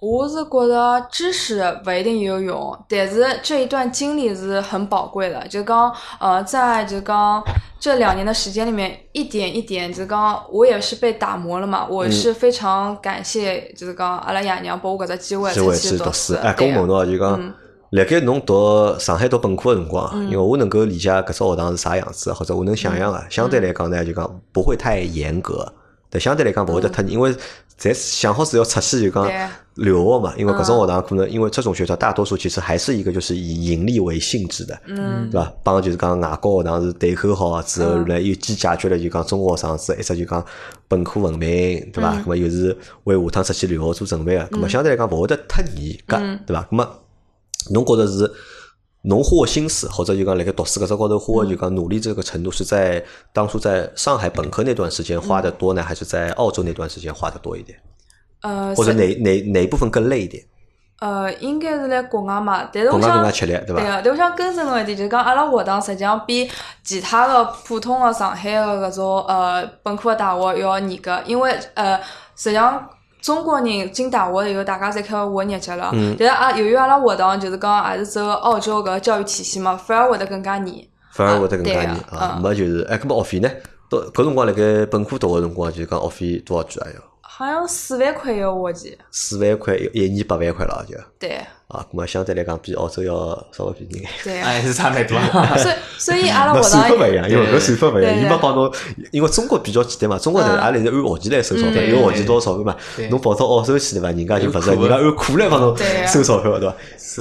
[0.03, 5.47] 我是觉得知识不一定有用，但是这一段经历是很宝贵的。
[5.47, 5.89] 就刚
[6.19, 7.41] 呃，在就刚
[7.79, 11.87] 这两年的时间里面，一点一点，就刚我也是被打磨了嘛。
[11.89, 16.33] 我是非常感谢，就是讲阿拉爷娘拨我搿只机会去读书。
[16.35, 17.53] 哎，跟我问到就讲，
[17.91, 25.65] 辣盖侬读上海读本科的辰光，因为我能够理解搿只学堂是啥样子，或者我能想象啊，相对来讲呢，就讲不会太严格。
[26.09, 27.33] 但相对来讲，勿会得太，因为
[27.77, 29.29] 在想好是要出去就讲
[29.75, 30.33] 留学嘛。
[30.37, 35.51] 因为搿种学堂可能，因为这种学校大多数其实还是一个就是以盈利为性质的，嗯对伐？
[35.63, 40.45] 帮就是讲外国学堂是对口好之后来又既解决了就讲中国学生子一只就讲
[40.87, 41.49] 本科文凭，
[41.91, 42.13] 对伐？
[42.13, 46.67] 那么又是为下趟出去留学做准备个，那么相对来讲勿会得太严格，对伐？
[46.71, 46.89] 那么
[47.71, 48.31] 侬觉得是？
[49.03, 57.77] 侬花心思，或者就讲辣盖读书搿只高头花就讲努力这个程度，是在当初在上海本科那段时间花的多呢，还是在澳洲那段时间花的多一点？
[58.41, 60.41] 呃，或者哪哪哪一部分更累一点？
[60.99, 63.17] 呃，应该是辣国外嘛，但是我想，
[63.65, 66.49] 对啊，但我想更正个一点，就是讲阿拉学堂实际上比
[66.81, 71.99] 其他的普通的上海的搿种呃本科大学要严格，因为呃
[72.35, 72.89] 实际上。
[73.23, 75.91] 中国人进大学以后，大家侪开始活日脚了。
[75.91, 80.85] 但是啊，由于阿拉学堂就是讲还是走澳洲搿教育体系嘛，反而会得更加严。
[81.13, 82.37] 反而会得更加严啊！
[82.43, 83.49] 没就是，哎，搿么学费呢？
[83.89, 86.87] 到搿辰光辣盖本科读个辰光，就是讲学费多少句啊？
[86.93, 87.12] 要？
[87.35, 88.97] 好像四万块一个学期。
[89.09, 90.95] 四万块一一年八万块了就。
[91.17, 91.39] 对。
[91.67, 93.13] 啊，那么相对来讲比澳洲要
[93.51, 94.09] 稍微便宜眼。
[94.23, 94.39] 对。
[94.45, 95.17] 哎是差蛮多。
[95.57, 96.69] 所以，所以阿拉 学堂。
[96.69, 98.71] 算法勿一样，因为搿算法勿一样，伊没帮侬，
[99.09, 102.77] 因为中国比较简单嘛，中国人阿拉是按学期来收钞票，一个学期多少钞票嘛？
[103.09, 104.09] 侬跑到澳洲去对伐？
[104.09, 105.75] 人家就勿是，人家按课来帮侬
[106.07, 106.75] 收钞票对伐？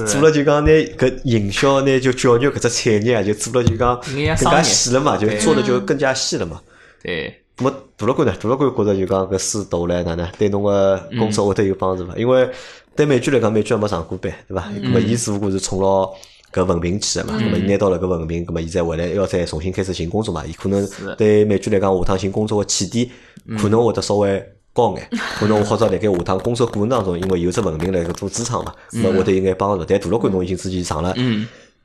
[0.04, 3.98] 做了就讲拿搿营销拿就教育搿只产业啊，就做了就讲
[4.38, 6.60] 更加细了嘛，就做的就更加细了嘛。
[7.02, 7.41] 对。
[7.56, 8.34] 咁么大老倌呢？
[8.40, 12.14] 大老倌觉着就讲搿书读下来哪能对侬个工作会得有帮助伐？
[12.16, 12.48] 因为
[12.96, 14.68] 对美剧来讲，美剧还没上过班，对伐？
[14.68, 16.10] 咁么伊只不过是冲牢
[16.52, 17.38] 搿文凭去个嘛。
[17.38, 20.44] 咁么伊拿到了搿文凭，咁么伊再回来要再重新开始寻工作嘛？
[20.46, 23.08] 伊可能对美剧来讲，下趟寻工作个起点
[23.58, 24.42] 可能会得稍微
[24.72, 29.84] 高眼，可能或者辣盖下趟工作过程当中，因为有只文凭来做支撑嘛，咁么会得有眼帮助。
[29.84, 31.14] 但大老倌侬已经之前上了。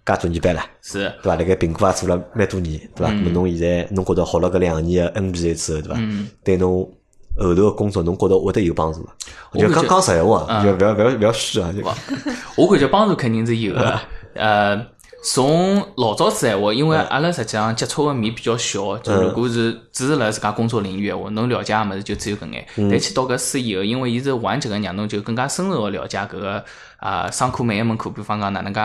[0.07, 1.35] 加多年班了，是，对伐？
[1.35, 3.11] 辣盖苹果也做了蛮多年，对伐？
[3.11, 5.99] 咾么侬现在侬觉得学了搿两年的 NBA 之后，对伐？
[6.45, 6.89] 对侬
[7.37, 9.13] 后头个工作，侬觉得会得有帮助伐？
[9.59, 11.69] 就讲讲实闲话，就勿要勿要勿要虚啊！
[12.55, 13.99] 我感觉帮助肯定是有个。
[14.33, 14.81] 呃，
[15.23, 22.65] 从老早子闲话，因为阿拉实际上接触个面比较小，就如果是只是辣自家工作领域闲话，侬了解个物事就只有搿眼。
[22.75, 26.63] 但去读搿书以后，因为伊是完整个让侬就更加深入个了解搿个
[26.97, 28.79] 啊，上课每一门课，比方讲哪能介。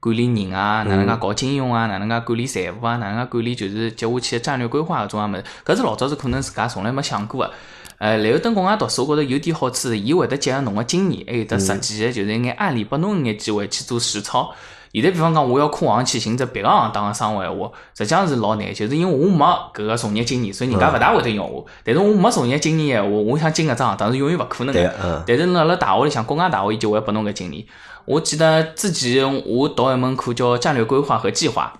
[0.00, 7.52] 管理人啊，哪能介搞金融啊，哪能介管理财务啊，哪能介管理就是接下去的战略规划搿种啊物事，搿是老早是可能自家从来没想过个。
[7.98, 14.50] 呃，然后等国外读书，我觉着有点好处是，伊会得结合侬个经验，还有得实际个就是一眼案例，拨侬一眼机会去做实操。
[14.92, 19.44] 现在比方讲，我要跨行去寻只别个行当个生活闲话，实际上是老难，就是因为我没
[19.74, 21.64] 搿个从业经验，所以人家勿大会得用我。
[21.84, 25.22] 但是我没从业经验闲话，我想进搿只行当是永远勿可能个。
[25.26, 27.64] 但是辣辣大学里向，国外大学伊就会拨侬个经验。
[28.04, 31.72] 我记得之前我读一门课叫战略规划和计划，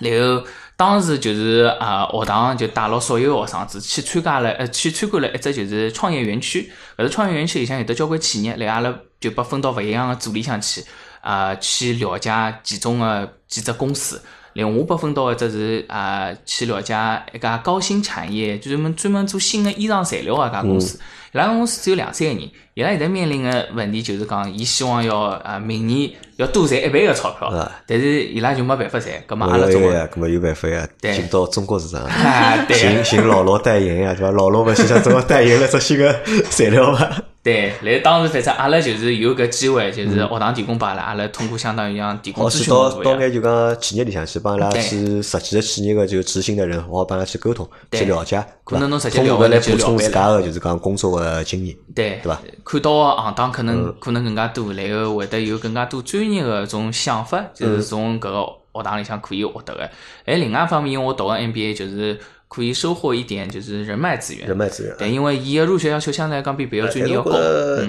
[0.00, 0.44] 然后
[0.76, 10.84] 当时就是啊学堂就带了所有学生子去参加了呃去参观了一只就是创业园区，搿只创业园区里向有得交关企业，来阿拉就被分到勿一样个组里向去
[11.20, 14.20] 啊去了解其中个几只公司。
[14.54, 16.94] 另外我被分到一只是啊去了解
[17.32, 20.98] 一家高新产业，就专门专门做新的衣裳材料个一家公司。
[21.38, 27.52] 拉公司只有两三个人，伊拉现在面临个问题就是讲，伊希望要啊明年要多赚一倍个钞票，
[27.86, 32.08] 但是伊拉就没办法赚，搿嘛阿拉中国，搿么有办法呀，进到中国市场，
[32.72, 34.30] 寻寻老罗代言呀，对伐？
[34.30, 36.12] 老罗勿是向中国代言了只新个
[36.50, 37.22] 材料伐？
[37.44, 52.40] 对，来当时反正阿拉就是有搿机会，就是学堂提供拨阿拉，阿拉通过相当于像提供咨询到到眼就讲企业里向去帮伊拉去实际个企业个就执行的人，好帮伊拉去沟通，去了解，可能侬直接通过来补充自家个就是讲工作个经验，对，对伐？
[52.64, 59.82] 看到个行当可能可能更加多，然后会得有更加多专业个种想法，就是从搿个学堂里向可以获得个。
[60.24, 62.18] 哎，另外一方面，我读个 MBA 就是
[62.48, 64.46] 可以收获一点就是人脉资源。
[64.48, 64.96] 人脉资源。
[64.96, 67.32] 对，因为伊个入学要求相对来讲比别个专业要高。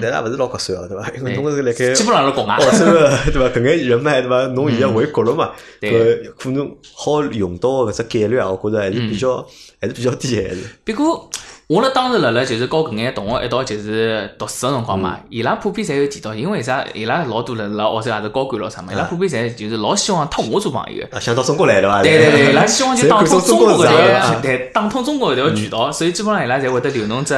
[0.00, 1.10] 是也勿是老合算哦，对伐？
[1.16, 2.54] 因为侬是辣盖基本上是国外。
[2.54, 2.84] 澳洲
[3.32, 3.58] 对伐？
[3.58, 4.46] 搿眼人脉对伐？
[4.48, 5.50] 侬现在回国了嘛？
[5.80, 9.44] 对可能好用到搿只概率啊，我觉着还是比较
[9.80, 10.62] 还是比较低还是。
[10.84, 11.30] 不过。
[11.68, 16.84] 我辣当时辣辣就是跟搿眼同学一道就是读书个辰光嘛，伊拉普遍侪有提到，因为啥？
[16.94, 21.04] 伊拉老多人辣澳洲也是高管咯啥嘛，伊拉普遍侪就是老希望托我做朋友。
[21.10, 22.02] 啊，想到中国来对伐？
[22.04, 27.34] 对对对， 伊拉希望就打通中国搿条，对，打通中国搿条渠道，所以基本上伊拉侪会得留侬只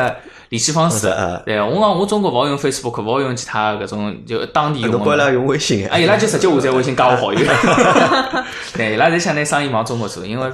[0.51, 1.11] 联系方式。
[1.47, 4.91] 对，我讲我中国勿好用 Facebook，勿好用其他搿种就当地用。
[4.91, 5.89] 侬过来用微信。
[5.89, 7.41] 啊，伊拉就直接下载微信加我好友。
[8.76, 10.47] 对，伊拉侪想拿生意往中国做，因为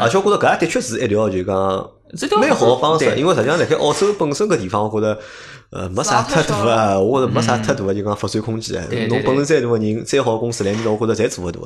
[0.00, 1.86] 而且我觉着搿也的确是一条就讲。
[2.38, 5.18] 蛮好方式，因为实际上辣盖澳洲本身个地方，我觉着
[5.70, 8.82] 呃没啥太大个，我觉着没啥太大个就讲发展空间。
[9.08, 11.60] 侬本身再大个人，再好公司来面我觉着侪做勿大。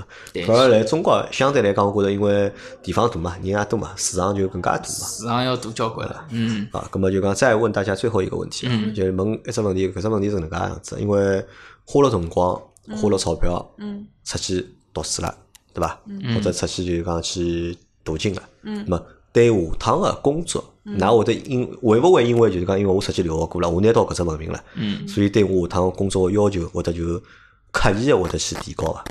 [0.47, 4.89] 反而来中国相对来讲，我觉着因为地方大嘛，人也多嘛，市场就更加大嘛。
[4.89, 6.25] 市场要大交关了。
[6.31, 6.69] 嗯。
[6.71, 11.45] 啊，咁么就讲再问大家最后一个问题，就是问一只问题，搿只问题是能介样子，因为
[11.85, 12.55] 花了辰光，
[12.97, 15.35] 花了钞票，嗯，出去读书了，
[15.75, 16.01] 对伐？
[16.35, 19.03] 或者出去就讲去镀金了，嗯，么。
[19.37, 24.59] 对下趟个工作，那会得因会勿会因为就是讲，因为我实际留学过了，我拿到搿只文凭了，
[25.07, 27.23] 所以对我下趟工作个要求会得就
[27.71, 29.05] 刻意个会得去提高啊。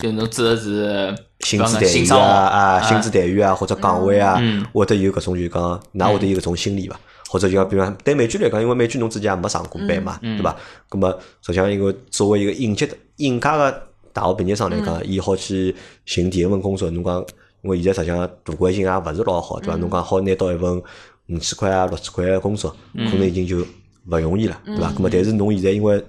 [0.00, 4.40] 就侬指的是薪资待遇啊啊，薪资待遇啊或者岗位啊，
[4.72, 6.98] 会得有搿种就讲，哪会得有搿种心理伐？
[7.28, 10.56] 或者就讲，比方对美剧来讲，因为美剧侬之前也没上过班嘛，对伐？
[10.88, 11.10] 咁么
[11.42, 13.82] 实际上一个作为一个应届的应届个
[14.14, 15.76] 大学毕业生来讲，伊好去
[16.06, 17.22] 寻第一份工作，侬讲。
[17.62, 19.76] 因为现在实际上大环境也勿是老好，对伐？
[19.76, 20.82] 侬讲好拿到一份
[21.28, 23.58] 五千块啊、六千块个工作，可能已经就
[24.06, 24.88] 勿容易了，对伐？
[24.90, 26.02] 咁么，但是侬现在因为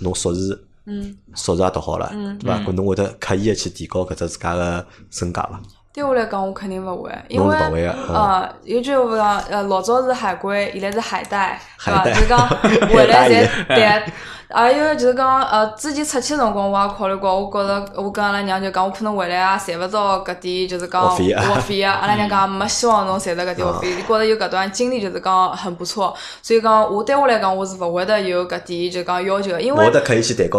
[0.00, 0.58] 侬硕士，
[1.34, 2.10] 硕士也读好了，
[2.40, 2.58] 对伐？
[2.60, 5.60] 搿侬会得刻意个去提高搿只自家个身价伐？
[5.92, 12.20] 对我来讲，我肯定勿会，因为呃，有句话讲，呃，老早是海归，现在是海带，对伐？
[12.20, 12.38] 就讲
[12.94, 14.12] 未来侪对。
[14.48, 21.34] 还有就是讲，呃，之前出去辰光我也考虑过，我觉着我跟阿拉娘就讲，我可能回来也赚勿着搿点，就是讲学
[21.66, 21.94] 费啊。
[22.00, 26.14] 阿拉娘讲没希望侬赚着搿点学费，觉着有搿段经历就是讲很不错。
[26.42, 29.84] 所以讲，我对我来讲，我是勿会得有搿点就讲要求，因为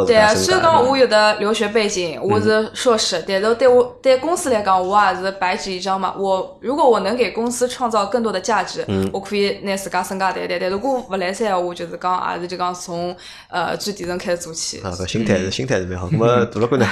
[0.06, 6.14] 对啊，虽然讲我有的留学背景，我是硕士，但是对我对公司来讲，我也是白纸一张嘛。
[6.18, 10.58] 我如果我能给公司创造更多的价值，我可以拿自家身价谈谈。
[10.60, 13.16] 但如果勿来三，我就是讲也是就讲从
[13.50, 13.77] 呃。
[13.78, 16.10] 最底层开始做起，啊，搿心态是心态是蛮好。
[16.12, 16.88] 那么 大老倌呢？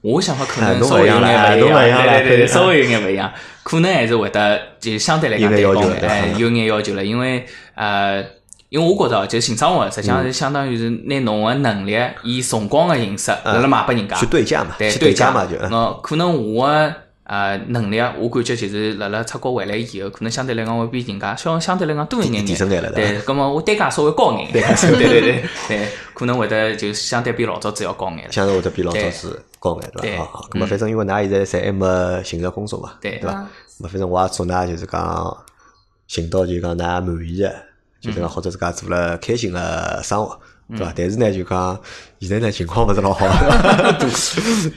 [0.00, 3.32] 我想法可能稍微有眼勿一样，对对对，稍微有眼勿一样，
[3.62, 7.04] 可能还是会得就相对来讲对高哎，有眼要求了。
[7.04, 7.44] 因为
[7.74, 8.24] 呃，
[8.68, 15.56] 因为我觉着就新生活实际上是相当于是拿侬个能力以辰光个形式辣辣卖拨人家去对价嘛，对对价嘛就。
[15.68, 16.92] 那可能我。
[17.28, 22.56] 呃，能力啊，我感觉就是辣辣出国回来以后，可能相对来讲会比人家相相对来讲多一眼眼。
[22.94, 24.50] 对，咁么我单价稍微高眼。
[24.50, 24.62] 对
[24.96, 28.32] 对对对，可能会得就相对比老早子要高眼。
[28.32, 30.24] 相对会得比老早子高眼，对伐？
[30.24, 33.30] 好好，咁么反正因为㑚现在侪还没寻着工作嘛，对伐？
[33.30, 35.36] 咁么反正我也祝㑚就是讲
[36.06, 37.54] 寻到就讲㑚满意的，
[38.00, 40.40] 就是讲或者自家做了开心个生活。
[40.70, 40.92] 对伐？
[40.94, 41.80] 但是呢，就讲
[42.20, 43.92] 现在呢情况勿是老好， 大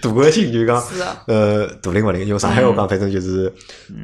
[0.01, 0.81] 大个性就讲，
[1.27, 2.25] 呃，大灵勿灵？
[2.25, 3.51] 用上海话讲，反正就是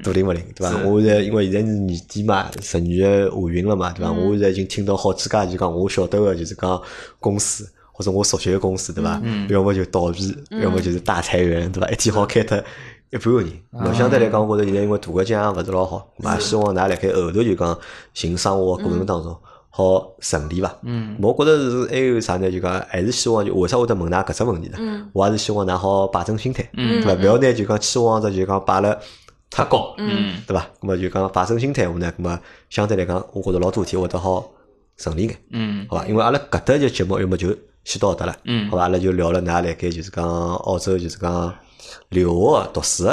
[0.03, 0.77] 大灵勿灵，对伐？
[0.85, 4.11] 我现在因为现在是年底嘛，十二月下旬了嘛，对伐？
[4.11, 6.81] 我现在已经听到好几家，就讲我晓得个，就是讲
[7.19, 9.21] 公司或者我熟悉个公司，对伐？
[9.49, 11.87] 要么就倒闭，要么就是大裁员，对伐？
[11.89, 12.57] 一天好开脱
[13.11, 13.49] 一半个人。
[13.71, 17.79] 那相对来讲，我觉着现在因为大个境也勿是老好，嘛希望㑚辣盖后头就讲
[18.13, 19.33] 寻生活过程当中。
[19.77, 20.75] 好顺利伐？
[20.81, 22.49] 嗯，我觉着是还有啥呢？
[22.49, 24.77] 就讲还是希望就为啥会得问㑚搿只问题呢？
[24.79, 27.21] 嗯，我还是希望㑚好摆正心态，嗯，对伐？
[27.21, 28.99] 勿要拿就讲期望值就讲摆了
[29.51, 30.65] 太高，嗯，对伐？
[30.81, 32.39] 咁么就讲摆正心态话呢，咁么
[32.71, 34.49] 相对来讲，我觉着老多事体会得好
[34.97, 36.07] 顺利眼，嗯，好伐？
[36.07, 38.83] 因为阿拉搿搭就节目要么就先到搿搭了，嗯，好伐？
[38.83, 41.53] 阿拉就聊了㑚辣盖就是讲澳洲就是讲
[42.09, 43.07] 留学读书。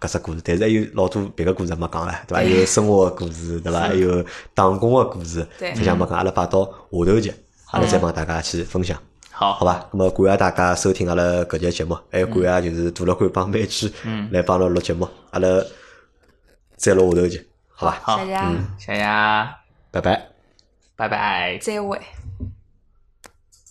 [0.00, 2.42] 搿只故事，但是还有老多别个故事没讲唻，对伐？
[2.42, 3.80] 有生活个故事， 对伐？
[3.80, 4.24] 还有
[4.54, 7.32] 打工个故事，分享没讲，阿拉摆到下头集，
[7.72, 8.98] 阿拉再帮大家去分享。
[9.30, 9.86] 好，好吧。
[9.92, 13.92] 那么感谢大家收听阿拉搿节节目，还有感谢就是杜老官帮美剧
[14.30, 15.48] 来帮阿拉录节目，阿拉
[16.76, 18.00] 再录下头集，好吧？
[18.02, 18.36] 好，谢谢，
[18.78, 19.02] 谢谢，
[19.90, 20.28] 拜拜，
[20.96, 22.00] 拜拜，再会。